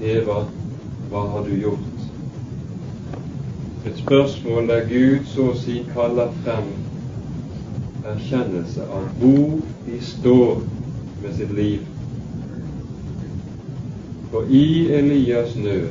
Eva, 0.05 0.43
hva 1.09 1.19
har 1.31 1.43
du 1.47 1.55
gjort? 1.55 1.91
Et 3.85 3.97
spørsmål 3.97 4.67
der 4.67 4.87
Gud 4.89 5.25
så 5.25 5.49
å 5.51 5.57
si 5.57 5.79
kaller 5.93 6.33
frem 6.43 6.71
erkjennelse 8.05 8.85
av 8.91 9.07
hvor 9.19 9.59
de 9.85 9.99
står 10.01 10.63
med 11.25 11.33
sitt 11.33 11.51
liv. 11.51 11.79
For 14.31 14.43
i 14.49 14.93
Elias 14.93 15.55
nød, 15.55 15.89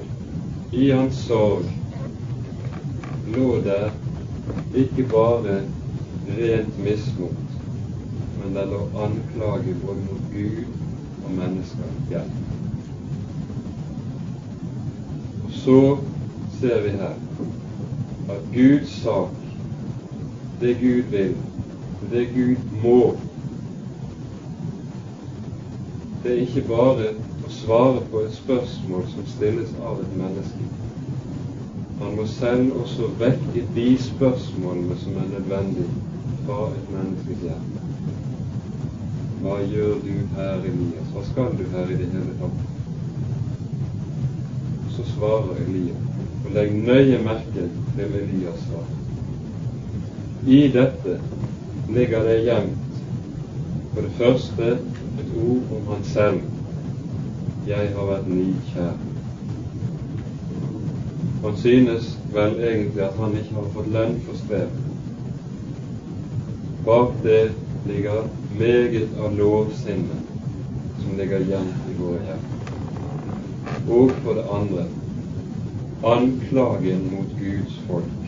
i 0.73 0.91
hans 0.91 1.15
sorg, 1.15 1.65
lå 3.37 3.61
der 3.65 3.91
ikke 4.75 5.03
bare 5.11 5.61
rent 6.39 6.79
mismot, 6.79 7.57
men 8.43 8.55
det 8.55 8.67
lå 8.71 8.81
anklage 9.07 9.75
både 9.87 10.07
mot 10.07 10.25
Gud 10.33 10.65
og 11.25 11.31
mennesker 11.33 11.85
Ja. 12.11 12.21
Og 15.45 15.51
så 15.51 15.97
ser 16.61 16.83
vi 16.83 16.89
her 16.89 17.15
at 18.29 18.41
Guds 18.55 19.03
sak, 19.03 19.29
det 20.61 20.77
Gud 20.81 21.03
vil, 21.11 21.37
det 22.11 22.29
Gud 22.35 22.57
må. 22.83 23.17
Det 26.25 26.33
er 26.33 26.39
ikke 26.41 26.63
bare 26.69 27.09
å 27.45 27.51
svare 27.53 28.01
på 28.09 28.23
et 28.25 28.33
spørsmål 28.33 29.03
som 29.13 29.25
stilles 29.29 29.73
av 29.85 29.99
et 30.01 30.13
menneske. 30.17 30.69
Han 31.99 32.15
må 32.17 32.25
selv 32.33 32.79
også 32.81 33.11
vekke 33.21 33.65
de 33.75 33.85
spørsmålene 34.01 34.97
som 35.03 35.19
er 35.21 35.29
nødvendige 35.35 35.91
fra 36.47 36.63
et 36.71 36.87
menneskes 36.95 37.43
hjerte. 37.45 37.83
Hva 39.43 39.59
gjør 39.69 40.01
du 40.07 40.15
her, 40.39 40.65
Elias? 40.71 41.13
Hva 41.13 41.27
skal 41.29 41.53
du 41.61 41.63
her 41.75 41.93
i 41.93 42.01
det 42.01 42.09
hele 42.15 42.39
tatt? 42.41 42.65
Så 44.97 45.05
svarer 45.13 45.61
Elias, 45.67 46.09
og 46.47 46.51
legg 46.57 46.73
nøye 46.89 47.21
merke 47.29 47.69
til 47.99 48.19
Elias 48.23 48.65
svar. 48.65 48.89
I 50.49 50.65
dette 50.73 51.21
ligger 51.93 52.25
det 52.33 52.41
gjemt 52.49 53.01
for 53.93 54.09
det 54.09 54.17
første 54.17 54.73
ord 55.37 55.75
om 55.77 55.87
han 55.93 56.05
selv. 56.05 56.41
Jeg 57.67 57.91
har 57.97 58.09
vært 58.09 58.29
nykjær. 58.29 58.97
Han 61.45 61.57
synes 61.61 62.19
vel 62.33 62.59
egentlig 62.61 63.03
at 63.05 63.17
han 63.21 63.37
ikke 63.37 63.55
har 63.59 63.71
fått 63.77 63.93
lønn 63.93 64.19
for 64.27 64.41
strev. 64.41 64.75
Bak 66.85 67.17
det 67.23 67.53
ligger 67.87 68.29
meget 68.59 69.17
av 69.21 69.37
lovsinne 69.37 70.21
som 71.03 71.17
ligger 71.19 71.45
gjemt 71.49 71.89
i 71.91 71.97
våre 72.01 72.21
hjerter. 72.25 72.61
Og 73.89 74.13
for 74.25 74.41
det 74.41 74.45
andre 74.59 74.87
anklagen 76.05 77.09
mot 77.13 77.33
Guds 77.41 77.81
folk. 77.89 78.21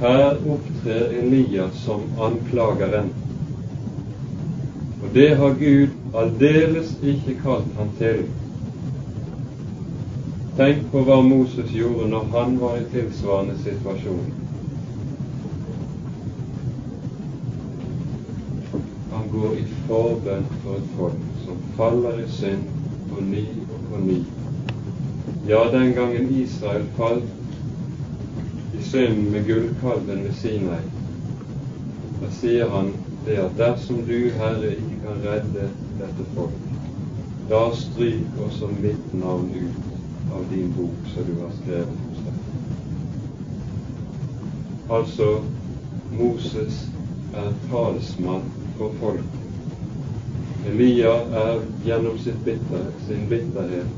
Her 0.00 0.36
opptrer 0.56 1.18
Elias 1.22 1.78
som 1.84 2.02
anklageren. 2.18 3.14
Det 5.14 5.34
har 5.36 5.54
Gud 5.58 5.88
aldeles 6.14 6.88
ikke 7.02 7.36
kalt 7.42 7.76
han 7.78 7.90
til. 7.98 8.24
Tenk 10.58 10.88
på 10.90 11.02
hva 11.06 11.20
Moses 11.22 11.70
gjorde 11.70 12.08
når 12.10 12.26
han 12.32 12.56
var 12.58 12.80
i 12.80 12.88
tilsvarende 12.90 13.54
situasjon. 13.62 14.32
Han 19.12 19.30
går 19.36 19.54
i 19.60 19.64
forbønn 19.86 20.50
for 20.64 20.80
et 20.80 20.90
folk 20.98 21.30
som 21.44 21.62
faller 21.78 22.18
i 22.24 22.26
synd 22.40 22.66
på 23.12 23.22
ny 23.28 23.46
og 23.68 23.88
på 23.92 24.02
ny. 24.08 24.18
Ja, 25.46 25.62
den 25.70 25.94
gangen 25.94 26.30
Israel 26.42 26.90
falt 26.98 27.30
synd 28.90 29.30
med 29.30 29.46
gullkalven 29.46 30.24
ved 30.24 30.34
Sinai, 30.42 30.82
da 32.20 32.28
sier 32.30 32.68
han 32.70 32.92
det 33.26 33.38
at 33.42 33.56
dersom 33.58 34.02
du, 34.06 34.18
Herre, 34.36 34.74
ikke 34.74 34.93
kan 35.04 35.20
redde 35.22 35.68
dette 35.98 36.24
folk, 36.34 36.60
da 37.48 37.60
stryk 37.76 38.38
også 38.46 38.70
mitt 38.80 39.14
navn 39.20 39.50
ut 39.52 40.32
av 40.32 40.46
din 40.50 40.72
bok 40.76 41.10
som 41.12 41.28
du 41.28 41.34
har 41.42 41.52
skrevet 41.60 42.00
hos 42.08 42.22
deg. 42.24 42.40
Altså, 44.98 45.28
Moses 46.16 46.80
er 47.36 47.52
talsmann 47.68 48.48
for 48.78 48.96
folk. 49.02 49.40
Elia 50.72 51.14
er 51.44 51.60
gjennom 51.84 52.18
bitter, 52.44 52.90
sin 53.06 53.28
bitterhet 53.28 53.88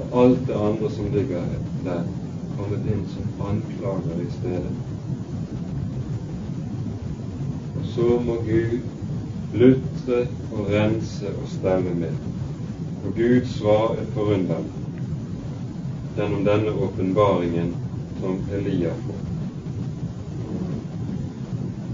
og 0.00 0.22
alt 0.24 0.46
det 0.48 0.56
andre 0.58 0.90
som 0.90 1.10
ligger 1.14 1.44
der, 1.84 2.06
kommet 2.58 2.86
inn 2.90 3.04
som 3.14 3.46
anklager 3.46 4.22
i 4.24 4.30
stedet. 4.40 4.72
Og 7.76 7.92
så 7.94 8.16
må 8.26 8.42
Gud 8.48 8.99
lutre 9.52 10.26
og 10.52 10.68
rense 10.70 11.28
og 11.28 11.48
stemme 11.48 11.94
med. 11.94 12.12
Og 13.04 13.14
Guds 13.16 13.56
svar 13.58 13.96
er 13.98 14.06
forunderlig 14.14 14.76
gjennom 16.16 16.44
denne 16.44 16.72
åpenbaringen 16.84 17.74
som 18.20 18.40
Elia 18.52 18.92
får. 19.06 19.20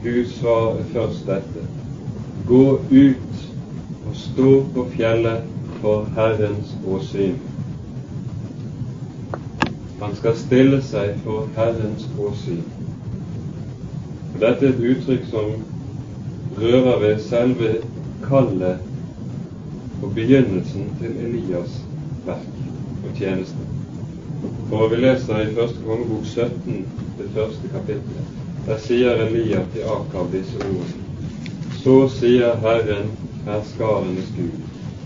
Guds 0.03 0.35
svar 0.39 0.79
er 0.81 0.89
først 0.93 1.27
dette. 1.27 1.67
Gå 2.47 2.65
ut 2.91 3.45
og 4.09 4.17
stå 4.17 4.51
på 4.75 4.87
fjellet 4.97 5.45
for 5.81 6.09
Herrens 6.17 6.75
åsyn. 6.87 7.39
Han 10.01 10.17
skal 10.17 10.37
stille 10.37 10.83
seg 10.85 11.15
for 11.25 11.49
Herrens 11.57 12.09
åsyn. 12.19 12.65
Dette 14.41 14.67
er 14.67 14.75
et 14.75 14.85
uttrykk 14.91 15.31
som 15.31 15.55
rører 16.61 16.99
ved 17.01 17.19
selve 17.21 17.75
kallet 18.29 18.79
og 20.03 20.15
begynnelsen 20.15 20.91
til 21.01 21.17
Elias' 21.27 21.81
verk 22.27 22.61
og 23.05 23.17
tjeneste. 23.19 23.67
For 24.69 24.89
vi 24.89 24.97
leser 24.97 25.41
i 25.41 25.55
første 25.55 25.79
kongebok 25.87 26.25
17, 26.25 26.87
det 27.19 27.31
første 27.35 27.69
kapittelet. 27.73 28.33
Der 28.67 28.79
sier 28.83 29.21
Elias 29.27 29.69
til 29.75 29.85
Akab 29.87 30.33
disse 30.33 30.57
ordene. 30.59 31.05
Så 31.83 32.09
sier 32.11 32.57
Herren, 32.65 33.13
herskarenes 33.47 34.33
Gud, 34.37 34.57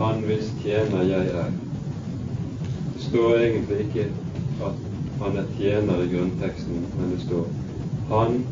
Han 0.00 0.22
hvis 0.24 0.52
tjener 0.62 1.02
jeg 1.04 1.26
er. 1.26 1.50
Det 2.94 3.02
står 3.08 3.34
egentlig 3.36 3.80
ikke 3.80 4.06
at 4.64 4.78
han 5.22 5.36
er 5.36 5.50
tjener 5.58 6.02
i 6.02 6.08
grunnteksten, 6.14 6.86
men 6.98 7.10
det 7.12 7.20
står 7.26 7.46
Han 8.08 8.44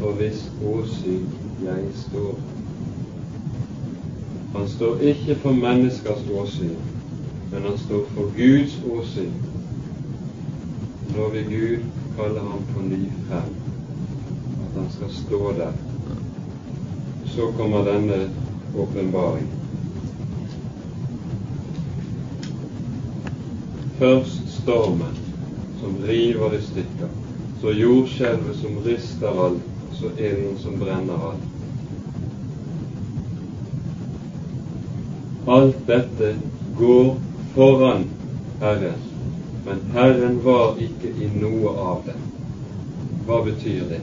for 0.00 0.12
hvis 0.18 0.50
åsyn 0.66 1.28
jeg 1.64 1.84
står. 1.94 2.38
Han 4.56 4.68
står 4.68 4.98
ikke 5.00 5.34
for 5.42 5.52
menneskers 5.52 6.22
åsyn, 6.32 6.76
men 7.52 7.62
han 7.62 7.78
står 7.78 8.04
for 8.14 8.32
Guds 8.36 8.78
åsyn. 8.92 9.32
Når 11.16 11.28
vil 11.30 11.44
Gud 11.50 11.84
kalle 12.16 12.40
ham 12.40 12.64
på 12.74 12.82
ny 12.82 13.02
frem, 13.28 13.52
at 14.64 14.80
han 14.80 14.90
skal 14.90 15.10
stå 15.10 15.52
der. 15.58 15.72
Så 17.26 17.52
kommer 17.56 17.84
denne 17.84 18.30
åpenbaring. 18.76 19.46
Først 23.98 24.60
stormen 24.62 25.16
som 25.80 25.96
river 26.08 26.52
i 26.52 26.60
stykker, 26.62 27.08
så 27.60 27.72
jordskjelvet 27.72 28.56
som 28.56 28.78
rister 28.84 29.44
alt, 29.46 29.75
så 30.00 30.10
ilden 30.18 30.58
som 30.58 30.78
brenner 30.78 31.28
alt. 31.28 31.44
Alt 35.46 35.86
dette 35.86 36.36
går 36.78 37.16
foran 37.54 38.04
Herren, 38.60 39.00
men 39.66 39.80
Herren 39.92 40.40
var 40.44 40.76
ikke 40.80 41.08
i 41.08 41.30
noe 41.40 41.72
av 41.92 42.02
det. 42.06 42.16
Hva 43.26 43.40
betyr 43.46 43.86
det? 43.90 44.00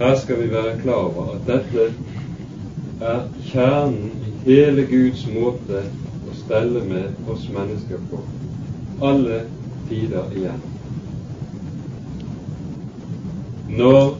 Her 0.00 0.14
skal 0.16 0.40
vi 0.42 0.50
være 0.52 0.78
klar 0.82 1.10
over 1.10 1.34
at 1.34 1.46
dette 1.46 1.88
er 3.00 3.20
kjernen 3.50 4.10
i 4.26 4.32
hele 4.46 4.86
Guds 4.90 5.26
måte 5.34 5.84
å 6.28 6.38
stelle 6.38 6.82
med 6.86 7.30
oss 7.30 7.48
mennesker 7.52 8.00
på, 8.10 8.22
alle 9.02 9.42
tider 9.90 10.34
igjen. 10.38 10.77
Når 13.78 14.16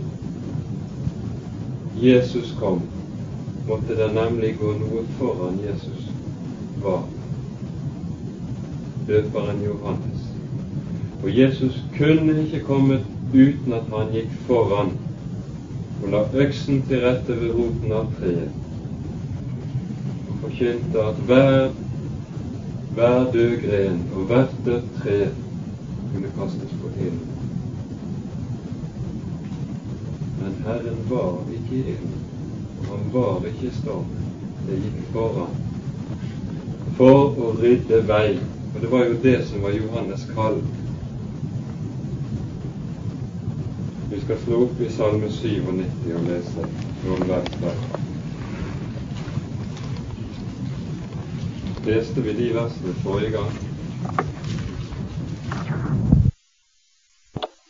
Jesus 2.03 2.57
kom, 2.61 2.83
måtte 3.69 3.97
det 3.99 4.13
nemlig 4.15 4.53
gå 4.61 4.71
noe 4.79 5.01
foran 5.19 5.57
Jesus. 5.59 6.05
var 6.83 7.01
Døperen 9.09 9.65
Johannes. 9.65 10.21
Og 11.25 11.39
Jesus 11.39 11.81
kunne 11.97 12.37
ikke 12.43 12.61
kommet 12.69 13.03
uten 13.35 13.75
at 13.75 13.91
han 13.91 14.13
gikk 14.15 14.31
foran 14.47 14.93
og 16.03 16.07
la 16.13 16.21
øksen 16.45 16.85
til 16.87 17.03
rette 17.03 17.41
ved 17.41 17.51
roten 17.57 17.97
av 17.99 18.13
treet 18.21 18.53
og 20.29 20.37
forkynte 20.45 21.03
at 21.03 21.19
hver, 21.27 21.75
hver 22.95 23.27
død 23.35 23.59
gren 23.67 23.99
og 24.15 24.31
hvert 24.31 24.55
dødt 24.69 24.95
tre 25.01 25.19
kunne 26.13 26.33
kastes 26.39 26.79
på 26.79 26.95
ilden. 27.01 27.38
Men 30.49 30.57
Herren 30.67 30.99
var 31.09 31.35
ikke 31.53 31.77
ilden, 31.77 32.13
og 32.79 32.99
han 32.99 33.13
var 33.13 33.47
ikke 33.47 33.71
stormen. 33.81 34.23
Det 34.67 34.77
gikk 34.81 35.11
foran 35.13 35.51
for 36.97 37.37
å 37.37 37.51
rydde 37.59 37.99
vei. 38.09 38.39
Og 38.73 38.79
det 38.81 38.91
var 38.95 39.05
jo 39.05 39.19
det 39.27 39.35
som 39.51 39.67
var 39.67 39.77
Johannes' 39.77 40.25
kall 40.33 40.57
Vi 44.09 44.23
skal 44.23 44.41
slå 44.47 44.63
opp 44.65 44.81
i 44.81 44.89
Salme 44.97 45.29
97 45.29 46.17
og 46.17 46.25
lese 46.31 46.65
noen 47.05 47.29
vers 47.29 47.53
der. 47.61 47.77
Leste 51.91 52.25
vi 52.25 52.37
de 52.41 52.49
versene 52.57 52.97
forrige 53.05 53.37
gang? 53.37 53.53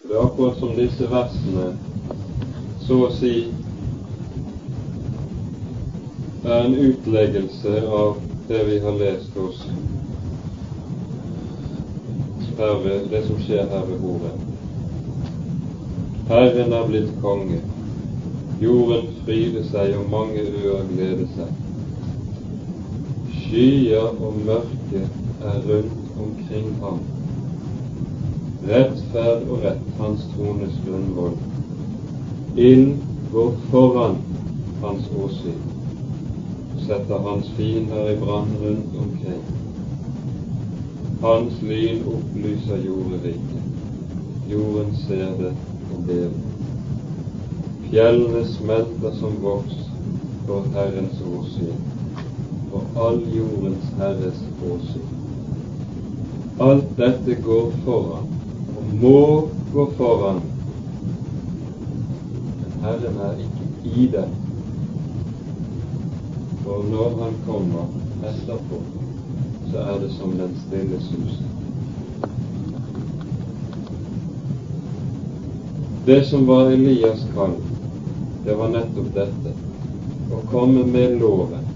Det 0.07 0.15
er 0.15 0.23
akkurat 0.23 0.63
som 0.63 0.79
disse 0.79 1.11
versene 1.11 1.73
så 2.89 2.97
å 3.05 3.09
si 3.13 3.35
er 6.49 6.63
en 6.65 6.75
utleggelse 6.75 7.83
av 7.85 8.15
det 8.49 8.61
vi 8.65 8.79
har 8.81 8.95
lest 8.97 9.35
hos 9.37 9.59
ved, 12.59 13.05
det 13.11 13.21
som 13.27 13.37
skjer 13.45 13.69
her 13.71 13.85
ved 13.91 14.01
bordet. 14.03 14.33
Herren 16.31 16.73
er 16.79 16.89
blitt 16.89 17.13
konge. 17.23 17.61
Jorden 18.59 19.13
fryder 19.27 19.69
seg, 19.69 19.93
og 19.99 20.09
mange 20.11 20.43
øer 20.43 20.89
gleder 20.89 21.29
seg. 21.37 21.53
Skyer 23.45 24.09
og 24.17 24.41
mørke 24.49 25.05
er 25.53 25.61
rundt 25.69 26.19
omkring 26.25 26.73
ham. 26.81 27.05
Rettferd 28.73 29.47
og 29.47 29.63
rett 29.69 29.87
hans 30.01 30.27
trones 30.33 30.83
grunnvoll. 30.89 31.39
Ild 32.57 32.97
går 33.33 33.53
foran 33.71 34.17
hans 34.83 35.11
åsyn, 35.25 35.63
setter 36.87 37.19
hans 37.19 37.51
fiender 37.57 38.11
i 38.11 38.17
brann 38.17 38.57
rundt 38.63 38.97
omkring. 38.99 39.43
Hans 41.21 41.63
lyn 41.63 42.03
opplyser 42.07 42.85
jorderiket. 42.87 43.65
Jorden 44.51 44.95
ser 45.07 45.33
det 45.39 45.53
del. 46.09 46.31
Fjellene 47.91 48.45
smelter 48.45 49.15
som 49.21 49.37
voks 49.43 49.77
for 50.47 50.65
Herrens 50.75 51.21
åsyn, 51.29 51.81
for 52.71 53.05
all 53.07 53.21
jordens 53.37 53.93
Herres 53.99 54.41
åsyn. 54.65 55.09
Alt 56.61 56.89
dette 56.99 57.37
går 57.45 57.71
foran, 57.85 58.31
og 58.77 58.95
må 59.03 59.21
gå 59.73 59.91
foran. 60.01 60.41
Herren 62.89 63.17
er 63.21 63.33
ikke 63.45 63.67
i 64.01 64.07
den. 64.13 64.31
For 66.65 66.85
når 66.91 67.17
Han 67.23 67.35
kommer 67.47 67.85
etterpå, 68.31 68.79
så 69.71 69.79
er 69.79 69.99
det 70.01 70.11
som 70.13 70.31
den 70.39 70.55
stille 70.67 71.01
susen. 71.01 71.51
Det 76.07 76.25
som 76.27 76.47
var 76.47 76.71
Elias' 76.71 77.27
kall, 77.35 77.59
det 78.45 78.57
var 78.57 78.73
nettopp 78.73 79.13
dette 79.19 79.53
å 80.33 80.41
komme 80.49 80.87
med 80.89 81.19
loven. 81.21 81.69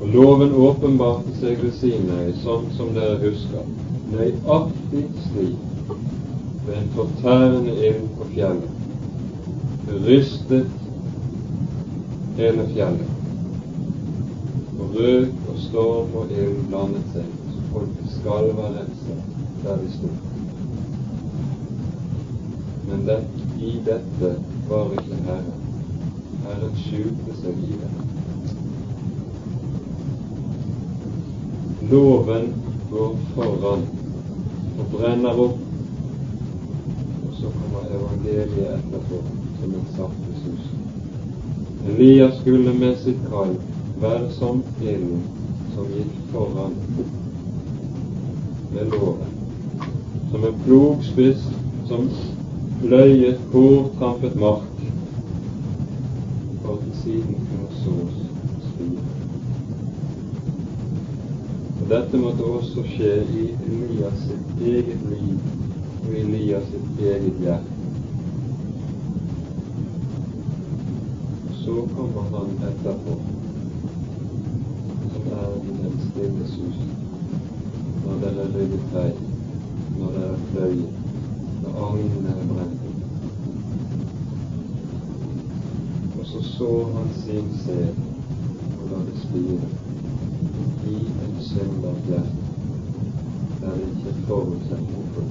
Og 0.00 0.06
loven 0.14 0.54
åpenbarte 0.68 1.34
seg 1.40 1.58
ved 1.64 1.74
Sinai, 1.80 2.30
sånn 2.44 2.70
som 2.78 2.94
dere 2.94 3.18
husker, 3.26 3.66
nøyaktig 4.14 5.08
slik 5.26 5.92
ved 6.68 6.74
en 6.78 6.90
fortærende 6.94 7.74
ild 7.90 8.06
på 8.14 8.30
fjellet. 8.36 8.75
Rystet 9.86 10.66
hele 12.36 12.64
fjellet. 12.74 13.10
Og 14.80 14.96
røk 14.96 15.44
og 15.48 15.60
storm 15.62 16.16
og 16.20 16.32
ild 16.34 16.58
blandet 16.68 17.12
seg, 17.14 17.28
så 17.52 17.62
folk 17.72 17.92
være 18.26 18.72
redsel 18.80 19.20
der 19.62 19.78
de 19.82 19.92
sto. 19.94 20.10
Men 22.88 23.06
det, 23.06 23.20
i 23.62 23.76
dette 23.86 24.32
var 24.68 24.92
ikke 24.98 25.20
Herren. 25.28 25.62
Herren 26.46 26.76
skjulte 26.82 27.38
seg 27.40 27.62
i 27.70 27.78
det. 27.80 27.92
Loven 31.90 32.52
går 32.90 33.16
foran 33.34 33.88
og 34.76 34.86
brenner 34.92 35.42
opp, 35.46 35.66
og 37.22 37.34
så 37.40 37.56
kommer 37.58 37.90
evangeliet 37.96 38.72
etterpå 38.76 39.45
som 39.60 39.74
en 39.74 39.86
saftig 39.96 40.34
sus. 40.44 40.64
Elias 41.88 42.40
skulle 42.40 42.74
med 42.74 42.96
sitt 42.98 43.20
kall 43.30 43.56
være 44.00 44.30
som 44.32 44.62
ilden 44.82 45.22
som 45.74 45.92
gikk 45.92 46.14
foran 46.32 46.74
med 48.74 48.92
låven, 48.92 49.34
som 50.30 50.44
en 50.44 50.58
plogspiss 50.64 51.44
som 51.88 52.08
pløyet 52.80 53.40
hårtrampet 53.52 54.36
mark, 54.40 54.80
for 56.62 56.72
at 56.72 56.96
siden 57.02 57.38
kunne 57.50 57.70
sås 57.84 58.16
spire. 58.70 59.04
Og 61.80 61.88
dette 61.90 62.18
måtte 62.18 62.50
også 62.58 62.84
skje 62.90 63.14
i 63.22 63.46
Elias 63.68 64.20
sitt 64.26 64.66
eget 64.66 65.08
liv 65.12 65.38
og 66.06 66.12
i 66.14 66.20
Elias 66.24 66.68
sitt 66.72 67.00
eget 67.06 67.40
hjerte. 67.44 67.76
Og 71.46 71.54
så 71.76 71.82
kommer 71.82 72.22
han 72.38 72.50
etterpå, 72.68 73.14
som 75.12 75.22
er 75.32 75.48
i 75.56 75.72
den 75.82 75.96
stille 76.04 76.46
sus, 76.48 76.78
når 78.04 78.14
dere 78.22 78.46
ryddet 78.54 78.86
vei, 78.94 79.10
når 79.98 80.14
dere 80.14 80.38
pløyet, 80.52 80.94
når 81.64 81.72
agnene 81.88 82.30
er 82.32 82.46
brent. 82.52 82.80
Og 86.20 86.24
så 86.30 86.42
så 86.52 86.70
han 86.94 87.12
sin 87.18 87.52
sæd 87.64 88.00
og 88.78 88.88
la 88.94 89.02
det 89.10 89.18
spire. 89.26 89.68
I 90.86 90.96
en 91.26 91.36
synders 91.50 92.00
hjerte, 92.08 92.40
der 93.60 93.70
det 93.76 93.90
ikke 93.90 94.10
er 94.70 94.80
noe. 94.88 95.28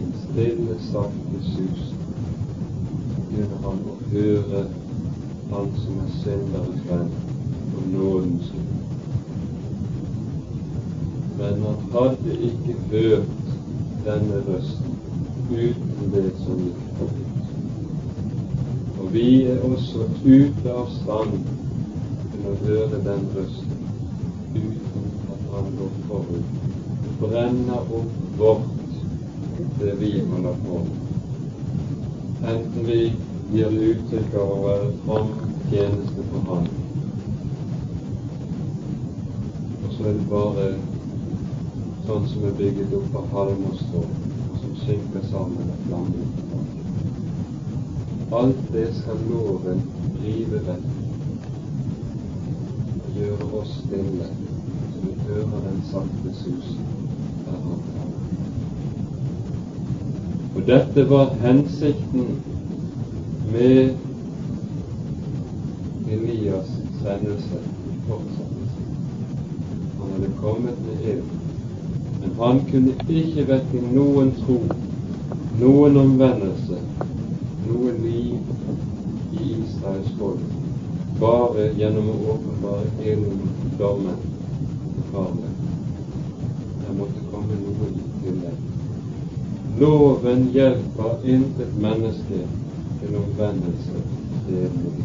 En 0.00 0.18
stille, 0.24 0.80
sakte 0.92 1.44
sus 1.52 1.97
høre 4.12 4.64
han 5.50 5.70
som 5.82 5.98
er 6.04 6.12
synderes 6.22 6.80
venn 6.88 7.10
og 7.76 7.88
nådens. 7.92 8.52
Men 11.38 11.62
han 11.64 11.82
hadde 11.92 12.36
ikke 12.50 12.76
hørt 12.90 13.28
denne 14.06 14.40
røsten 14.48 14.96
uten 15.50 16.12
det 16.14 16.24
som 16.44 16.60
gikk 16.64 16.82
forut. 16.98 17.52
Og 19.00 19.12
vi 19.12 19.28
er 19.48 19.62
også 19.68 20.08
ute 20.24 20.74
av 20.74 20.90
stand 20.98 21.38
til 22.32 22.48
å 22.50 22.56
høre 22.64 23.02
den 23.06 23.28
røsten 23.36 23.86
uten 24.56 25.08
at 25.36 25.46
han 25.54 25.70
går 25.78 25.94
forut. 26.10 26.56
Brenner 27.18 27.94
opp 28.00 28.18
vårt, 28.38 28.68
det 29.80 29.96
vi 30.02 30.12
holder 30.20 30.60
på 30.66 30.82
med. 30.84 31.04
Enten 32.48 32.86
vi 32.86 33.00
gir 33.58 33.72
det 33.74 33.86
uttrykk 33.90 34.34
å 34.38 34.42
være 34.62 34.88
tjeneste 35.70 36.24
for 36.30 36.40
Han, 36.46 36.66
og 39.82 39.88
så 39.96 40.04
er 40.06 40.12
det 40.14 40.26
bare 40.30 40.66
sånn 42.06 42.28
som 42.30 42.44
er 42.46 42.52
bygget 42.60 42.92
opp 42.94 43.16
av 43.18 43.24
halm 43.32 43.64
og 43.66 43.80
strå, 43.80 44.02
og 44.04 44.60
som 44.60 44.76
synker 44.84 45.24
sammen 45.32 45.64
med 45.72 45.80
flammen. 45.88 46.28
Alt 48.38 48.60
det 48.76 48.84
skal 49.00 49.18
loven 49.26 49.82
rive 50.22 50.60
vekk 50.68 50.86
gjøre 53.16 53.48
oss 53.58 53.72
stille, 53.80 54.28
så 54.92 55.02
vi 55.02 55.16
hører 55.32 55.64
den 55.64 55.80
sakte 55.88 56.30
susen 56.44 56.86
der 57.48 57.58
han 57.64 57.82
kommer. 57.88 58.14
Og 60.54 60.62
dette 60.70 61.00
var 61.10 61.34
hensikten 61.42 62.38
med 63.52 63.94
Elias' 66.10 66.76
sendelse 67.02 67.58
i 67.88 67.96
fortsettelsen. 68.08 68.86
Han 70.00 70.12
hadde 70.12 70.32
kommet 70.40 70.78
med 70.86 71.10
ild, 71.12 71.22
men 72.20 72.30
han 72.38 72.60
kunne 72.70 72.94
ikke 73.08 73.48
vekke 73.48 73.82
noen 73.92 74.32
tro, 74.42 74.60
noen 75.60 75.96
omvendelse, 75.96 76.80
noe 77.68 77.92
liv 78.02 78.38
i 79.32 79.52
Israels 79.58 80.14
folk 80.18 80.58
bare 81.20 81.72
gjennom 81.78 82.12
å 82.12 82.18
åpenbare 82.34 82.90
eiendommen 83.02 83.74
dommen, 83.78 84.20
farlig. 85.12 85.50
Det 86.82 86.94
måtte 86.98 87.24
komme 87.32 87.58
noe 87.58 87.90
i 87.90 88.04
tillegg. 88.22 88.64
Loven 89.78 90.48
hjelper 90.54 91.26
intet 91.26 91.74
menneske 91.82 92.46
til 93.36 93.36
Det 94.46 94.64
er 94.64 94.70
liv. 94.82 95.04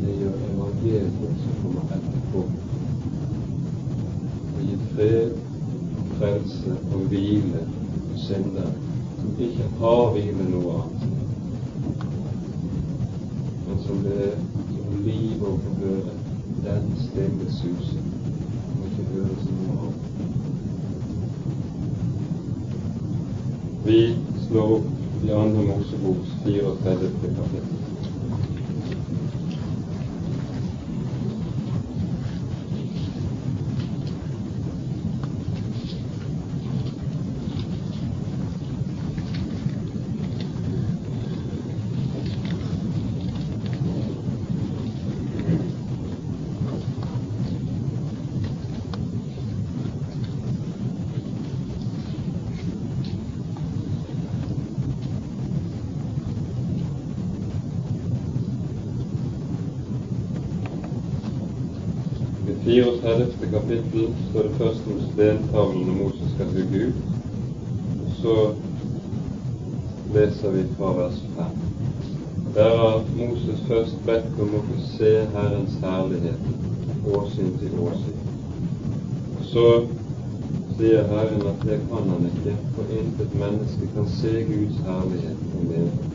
Det 0.00 0.12
gjør 0.20 0.36
evangeliet 0.50 1.12
som 1.42 1.54
kommer 1.62 1.84
etterpå. 1.96 2.44
Å 4.56 4.64
gi 4.64 4.76
fred, 4.94 5.32
frelse 6.18 6.76
og 6.94 7.00
hvile 7.12 7.64
for 8.06 8.24
synder 8.26 8.70
som 9.20 9.42
ikke 9.48 9.68
har 9.82 10.12
hvile 10.16 10.48
noe 10.54 10.78
annet 10.80 11.10
men 13.70 13.82
som 13.86 13.96
det 14.02 14.14
er 14.28 14.36
som 14.74 15.02
liv 15.04 15.42
å 15.46 15.52
få 15.64 15.90
den 16.64 16.88
stille 17.04 17.50
susen, 17.54 18.08
og 18.76 18.86
ikke 18.88 19.04
høres 19.12 19.44
noe 19.50 19.72
annet. 19.76 20.06
Vi 23.84 24.00
slår 24.46 24.74
opp 24.78 24.99
i 25.22 25.32
Andre 25.32 25.62
Moseboks 25.62 26.28
34. 26.44 27.10
kapittel. 27.36 27.90
I 62.70 62.80
det 62.80 63.00
34. 63.02 63.39
kapittel 63.52 64.14
står 64.30 64.42
det 64.42 64.56
først 64.58 64.86
om 64.92 65.00
stentavlene 65.12 65.92
Moses 66.02 66.34
skal 66.34 66.52
bygge 66.54 66.86
ut. 66.86 66.94
Så 68.22 68.34
leser 70.14 70.50
vi 70.50 70.64
fra 70.78 70.92
vers 71.02 71.22
5. 71.36 71.44
Der 72.54 72.76
har 72.76 73.02
Moses 73.16 73.60
først 73.68 73.96
bedt 74.06 74.40
om 74.42 74.54
å 74.58 74.62
få 74.68 74.78
se 74.96 75.10
Herrens 75.34 75.76
herlighet 75.82 77.06
åsyn 77.16 77.52
til 77.58 77.76
åsyn. 77.86 78.16
Så 79.52 79.66
sier 80.78 81.06
Herren 81.10 81.46
at 81.50 81.66
det 81.66 81.78
kan 81.90 82.08
han 82.10 82.26
ikke, 82.30 82.56
for 82.74 82.94
intet 83.00 83.36
menneske 83.38 83.90
kan 83.94 84.08
se 84.20 84.32
Guds 84.48 84.80
herlighet 84.86 85.44
og 85.58 85.68
leve. 85.70 86.08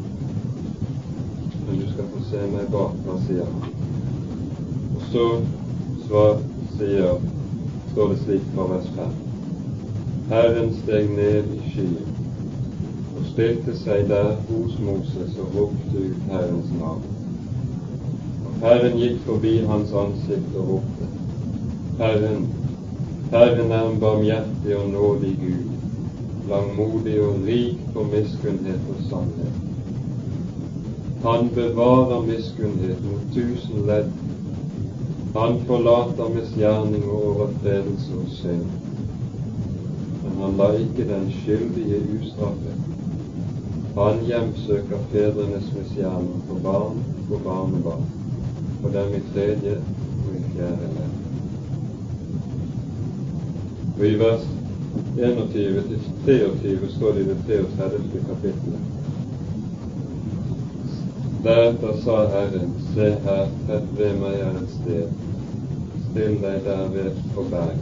Men 1.68 1.80
du 1.80 1.88
skal 1.94 2.12
få 2.14 2.26
se 2.32 2.44
meg 2.52 2.68
bakfra, 2.74 3.20
sier 3.28 3.48
han. 3.52 3.72
Og 4.96 5.08
så 5.12 5.30
svar 6.08 6.38
sier, 6.78 7.20
står 7.92 8.10
det 8.10 8.18
slik 8.24 8.42
fra 8.56 8.68
vers 8.74 8.88
5. 8.96 9.12
Herren 10.30 10.74
steg 10.84 11.10
ned 11.16 11.52
i 11.56 11.60
skyen 11.70 12.08
og 13.16 13.28
stilte 13.30 13.76
seg 13.80 14.10
der 14.10 14.34
hos 14.50 14.74
Moses 14.84 15.38
og 15.40 15.56
ropte 15.56 16.02
ut 16.02 16.26
Herrens 16.32 16.74
navn. 16.80 17.06
Og 18.48 18.58
Herren 18.66 18.98
gikk 19.00 19.22
forbi 19.28 19.54
hans 19.70 19.94
ansikt 19.96 20.58
og 20.60 20.74
ropte. 20.74 21.10
Herren, 22.02 22.48
Herren 23.32 23.72
er 23.72 23.88
en 23.92 24.02
barmhjertig 24.02 24.76
og 24.76 24.90
nådig 24.90 25.36
Gud, 25.46 25.72
langmodig 26.50 27.20
og 27.22 27.46
rik 27.48 27.80
på 27.94 28.04
miskunnhet 28.12 28.92
og 28.92 29.06
sannhet. 29.10 29.62
Han 31.24 31.50
bevarer 31.56 32.26
miskunnhet 32.28 33.00
mot 33.08 33.30
tusen 33.34 33.88
ledd 33.88 34.12
han 35.36 35.58
forlater 35.68 36.30
misgjerning 36.32 37.04
og 37.12 37.24
overtredelse 37.30 38.20
og 38.22 38.28
synd, 38.38 38.70
men 40.24 40.38
han 40.42 40.56
lar 40.60 40.78
ikke 40.80 41.08
den 41.10 41.28
skyldige 41.42 42.00
ustraffet. 42.16 42.78
Han 43.98 44.24
hjemsøker 44.28 45.04
fedrenes 45.12 45.68
misgjerning 45.76 46.40
for 46.48 46.64
barn 46.64 47.04
og 47.30 47.44
barnebarn, 47.44 48.08
for 48.82 48.96
dem 48.96 49.14
i 49.20 49.22
tredje 49.34 49.76
og 49.78 50.34
i 50.40 50.42
fjerde 50.56 50.92
ledd. 50.96 51.22
Og 54.00 54.08
i 54.08 54.16
vers 54.20 54.50
21-23 55.20 56.92
står 56.96 57.12
det 57.12 57.22
i 57.22 57.30
det 57.30 57.38
33. 57.48 58.26
kapittelet. 58.32 58.84
Deretter 61.46 62.02
sa 62.04 62.18
Herren, 62.28 62.72
se 62.94 63.12
her, 63.24 63.48
tett 63.68 63.90
ved 64.00 64.16
meg 64.18 64.40
er 64.42 64.56
et 64.58 64.72
sted, 64.80 65.25
still 66.16 66.36
deg 66.40 66.62
derved 66.64 67.16
på 67.36 67.44
berg. 67.52 67.80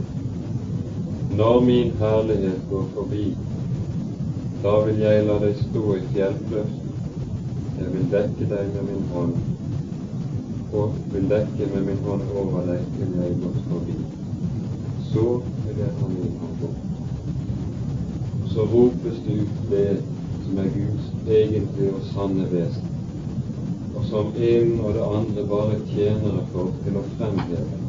Når 1.38 1.60
min 1.60 1.90
herlighet 1.98 2.62
går 2.70 2.86
forbi, 2.94 3.26
da 4.62 4.72
vil 4.86 4.98
jeg 5.04 5.26
la 5.28 5.36
deg 5.42 5.60
stå 5.60 5.82
i 5.94 6.00
fjellkløften. 6.16 6.88
Jeg 7.76 7.92
vil 7.92 8.08
dekke 8.14 8.48
deg 8.50 8.72
med 8.72 8.88
min 8.88 9.04
hånd, 9.12 9.36
og 10.72 10.96
vil 11.12 11.28
dekke 11.30 11.68
med 11.76 11.86
min 11.90 12.02
hånd 12.08 12.24
over 12.40 12.66
deg 12.72 12.82
til 12.96 13.14
jeg 13.20 13.38
går 13.44 13.54
forbi. 13.68 13.96
Så 15.12 15.28
vil 15.68 15.84
jeg 15.84 15.94
ta 16.00 16.10
min 16.16 16.34
hånd 16.40 16.58
bort. 16.64 16.82
Så 18.50 18.66
ropes 18.74 19.22
det 19.28 19.38
ut 19.44 19.62
det 19.70 19.86
som 20.40 20.58
er 20.64 20.74
Guds 20.80 21.06
egentlige 21.38 21.94
og 21.94 22.10
sanne 22.10 22.50
vesen 22.50 22.90
og 23.94 24.04
som 24.10 24.34
en 24.36 24.80
og 24.80 24.94
det 24.94 25.06
andre 25.06 25.42
bare 25.48 25.76
tjenere 25.94 26.42
for 26.50 26.72
til 26.82 26.96
å 26.98 27.02
fremheve, 27.14 27.83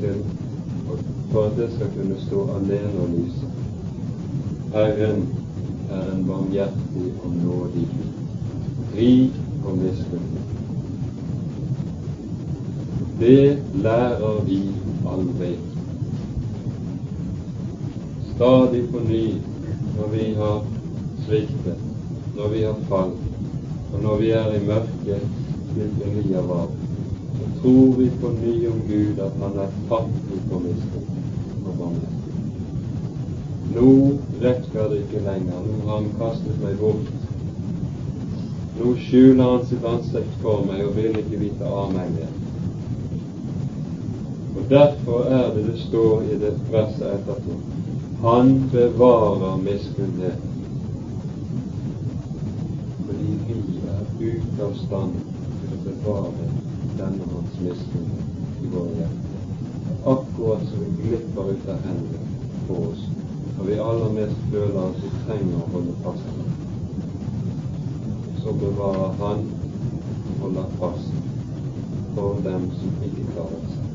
til, 0.00 0.24
for 1.32 1.42
at 1.44 1.56
det 1.56 1.68
skal 1.74 1.90
kunne 1.96 2.20
stå 2.26 2.48
alene 2.56 3.00
og 3.02 3.08
lyse. 3.08 3.46
Herren 4.74 5.28
er 5.90 6.12
en 6.12 6.26
barmhjertig 6.28 7.12
og 7.24 7.32
nådig 7.44 7.88
rik 8.96 9.32
og 9.64 9.78
miskunnig. 9.78 10.42
Det 13.20 13.58
lærer 13.74 14.44
vi 14.44 14.60
aldri. 15.08 15.52
Stadig 18.34 18.88
på 18.92 18.98
ny 19.08 19.34
når 19.96 20.08
vi 20.12 20.34
har 20.34 20.64
sviktet, 21.26 21.78
når 22.36 22.48
vi 22.48 22.62
har 22.62 22.76
falt, 22.88 23.22
og 23.92 24.02
når 24.02 24.16
vi 24.16 24.30
er 24.30 24.52
i 24.52 24.64
mørket, 24.66 25.22
slik 25.72 26.02
Elia 26.06 26.40
var, 26.40 26.68
tror 27.60 27.96
vi 27.98 28.10
på 28.10 28.28
ny 28.28 28.68
om 28.68 28.80
Gud 28.88 29.20
at 29.20 29.32
Han 29.40 29.58
er 29.58 29.72
fattig 29.88 30.40
på 30.50 30.58
miskunn 30.64 31.06
og 31.66 31.72
barmhjertig. 31.80 32.34
Nå 33.74 33.92
rekker 34.42 34.90
det 34.90 34.98
ikke 35.02 35.22
lenger. 35.24 35.62
Nå 35.66 35.78
har 35.88 35.96
Han 35.96 36.10
kastet 36.20 36.60
meg 36.62 36.78
bort. 36.80 37.08
Nå 38.78 38.92
skjuler 39.06 39.44
Han 39.44 39.64
sitt 39.66 39.84
ansikt 39.84 40.36
for 40.42 40.66
meg 40.68 40.84
og 40.86 40.96
vil 40.98 41.18
ikke 41.22 41.40
vite 41.42 41.70
av 41.70 41.94
meg 41.96 42.12
mer. 42.18 42.34
Og 44.56 44.68
Derfor 44.70 45.26
er 45.38 45.48
det 45.54 45.66
det 45.66 45.78
står 45.88 46.22
i 46.22 46.38
det 46.44 46.52
verset 46.72 47.08
etterpå 47.18 47.58
Han 48.22 48.54
bevarer 48.72 49.58
miskunnheten. 49.64 50.52
Fordi 53.06 53.34
vi 53.48 53.58
er 53.96 54.06
ute 54.20 54.70
av 54.70 54.78
stand 54.86 55.18
til 55.60 55.74
å 55.76 55.82
bevare 55.84 56.55
denne 57.00 57.30
hans 57.32 57.58
misten 57.64 58.12
i 58.62 58.70
våre 58.74 58.94
hjerter. 59.00 59.42
Akkurat 60.14 60.68
som 60.70 60.84
vi 60.84 60.92
glipper 61.02 61.52
ut 61.52 61.68
av 61.74 61.82
hendene 61.88 62.22
på 62.68 62.82
oss 62.90 63.08
når 63.56 63.70
vi 63.70 63.82
aller 63.88 64.16
mest 64.20 64.46
føler 64.52 64.80
at 64.84 65.02
vi 65.02 65.12
trenger 65.24 65.60
å 65.62 65.72
holde 65.74 65.98
fast 66.04 66.32
på 66.36 66.46
så 68.46 68.52
bevarer 68.52 69.12
Han 69.18 69.40
og 70.28 70.34
holder 70.40 70.66
fast 70.78 71.14
for 72.14 72.38
dem 72.44 72.68
som 72.78 73.02
ikke 73.06 73.24
klarer 73.32 73.64
seg. 73.72 73.88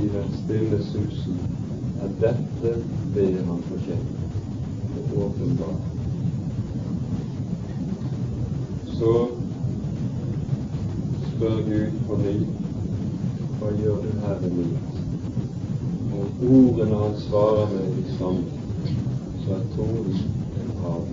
I 0.00 0.08
den 0.16 0.34
stille 0.40 0.82
susen 0.88 1.44
er 2.00 2.18
dette 2.24 2.76
det 3.14 3.30
han 3.44 3.64
fortjener, 3.68 4.28
og 4.96 5.18
åpenbart. 5.26 5.91
Så 9.02 9.26
spør 11.36 11.56
Gud 11.66 11.94
på 12.06 12.16
ny 12.20 12.34
hva 13.58 13.70
gjør 13.78 13.96
du 14.04 14.12
her 14.22 14.44
i 14.46 14.50
meg? 14.58 15.00
Og 16.18 16.44
ordene 16.58 17.00
han 17.00 17.16
svarer 17.24 17.72
med 17.72 17.88
de 17.96 18.14
samme 18.20 18.60
så 19.42 19.56
er 19.56 19.66
tonen 19.74 20.20
en 20.60 20.70
hav. 20.84 21.10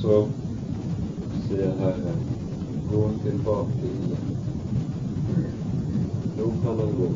Så 0.00 0.18
sier 1.46 1.78
Herren, 1.84 2.20
gå 2.90 3.06
tilbake 3.22 3.94
igjen. 3.94 4.36
Nå 6.40 6.52
kan 6.64 6.84
han 6.84 6.94
gå. 6.98 7.10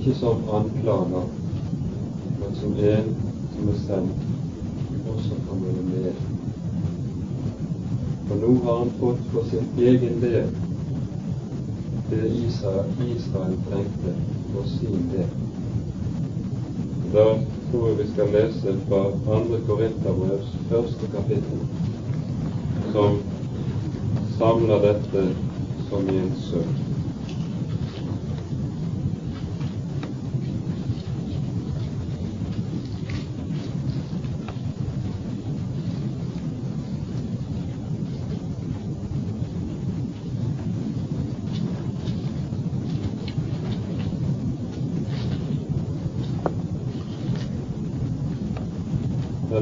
Ikke 0.00 0.18
som 0.18 0.46
anklager, 0.58 1.30
men 2.42 2.62
som 2.62 2.78
en 2.92 3.16
som 3.56 3.74
er 3.76 3.82
sendt, 3.88 4.30
også 5.14 5.44
kan 5.46 5.68
være 5.68 5.90
med. 5.94 6.24
For 8.28 8.40
nå 8.40 8.52
har 8.64 8.78
han 8.78 8.94
fått 9.00 9.26
for 9.32 9.50
sin 9.50 9.66
egen 9.78 10.20
del 10.20 10.48
det 12.10 12.28
Israel, 12.28 12.84
Israel 13.16 13.56
trengte 13.68 14.14
for 14.52 14.68
sin 14.68 15.10
del. 15.12 15.28
Da 17.14 17.26
tror 17.70 17.88
jeg 17.88 17.98
vi 17.98 18.06
skal 18.12 18.32
lese 18.32 18.76
fra 18.88 19.02
2. 19.26 19.60
Korinterbrevs 19.66 20.56
første 20.70 21.10
kapittel, 21.16 21.60
som 22.92 23.20
samler 24.38 24.82
dette 24.88 25.28
som 25.90 26.10
i 26.10 26.18
en 26.24 26.34
søk. 26.48 26.84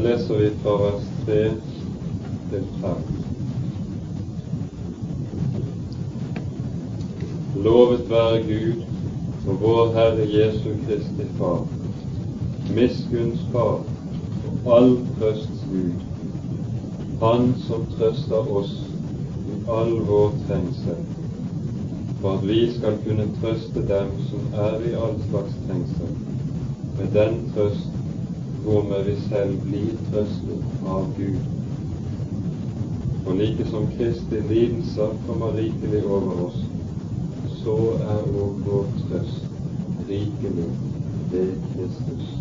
leser 0.02 0.34
vi 0.38 0.50
fra 0.62 0.72
vers 0.76 1.02
3 1.26 1.50
til 2.50 2.64
5. 2.80 2.90
Lovet 7.64 8.10
være 8.10 8.42
Gud 8.48 8.82
og 9.48 9.60
vår 9.60 9.92
Herre 10.12 10.26
Jesu 10.26 10.74
Kristi 10.86 11.24
Far, 11.38 11.60
miskunns 12.76 13.40
Far 13.52 13.78
og 14.48 14.66
all 14.74 14.90
trøsts 15.18 15.62
Gud, 15.70 16.02
Han 17.22 17.54
som 17.66 17.86
trøster 17.94 18.50
oss 18.60 18.74
i 19.48 19.54
all 19.72 19.94
vår 20.10 20.34
trengsel, 20.48 20.98
for 22.20 22.34
at 22.34 22.44
vi 22.50 22.58
skal 22.74 22.98
kunne 23.06 23.24
trøste 23.38 23.84
dem 23.88 24.10
som 24.26 24.58
er 24.66 24.84
i 24.90 24.92
all 25.06 25.16
slags 25.30 25.54
trengsel, 25.68 26.10
med 26.98 27.16
den 27.16 27.38
trøst 27.54 27.96
hvormed 28.66 29.08
vi 29.08 29.14
selv 29.30 29.54
blir 29.62 29.94
trøstet 30.10 30.90
av 30.96 31.06
Gud. 31.16 31.40
For 33.22 33.40
like 33.40 33.70
som 33.70 33.88
Kristi 33.96 34.44
lidelser 34.50 35.16
kommer 35.30 35.56
rikelig 35.56 36.04
over 36.04 36.44
oss, 36.50 36.60
så 37.62 37.78
er 38.10 38.28
òg 38.42 38.60
vår 38.68 38.92
trøst 39.06 39.51
rikelig 40.12 40.70
ved 41.30 41.52
Kristus. 41.74 42.38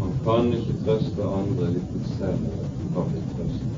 Man 0.00 0.12
kan 0.24 0.52
ikke 0.52 0.74
trøste 0.84 1.22
andre 1.22 1.66
hvis 1.72 1.82
man 1.92 2.04
selv 2.18 2.46
har 2.94 3.04
blitt 3.10 3.28
trøstet. 3.36 3.72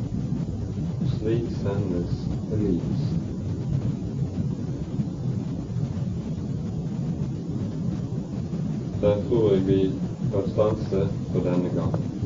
Slik 1.19 1.45
sendes 1.63 2.13
Elias. 2.53 3.03
Der 9.01 9.17
tror 9.29 9.53
jeg 9.53 9.67
vi 9.67 9.81
kan 10.33 10.51
stanse 10.53 11.09
for 11.33 11.41
denne 11.51 11.69
gang. 11.81 12.18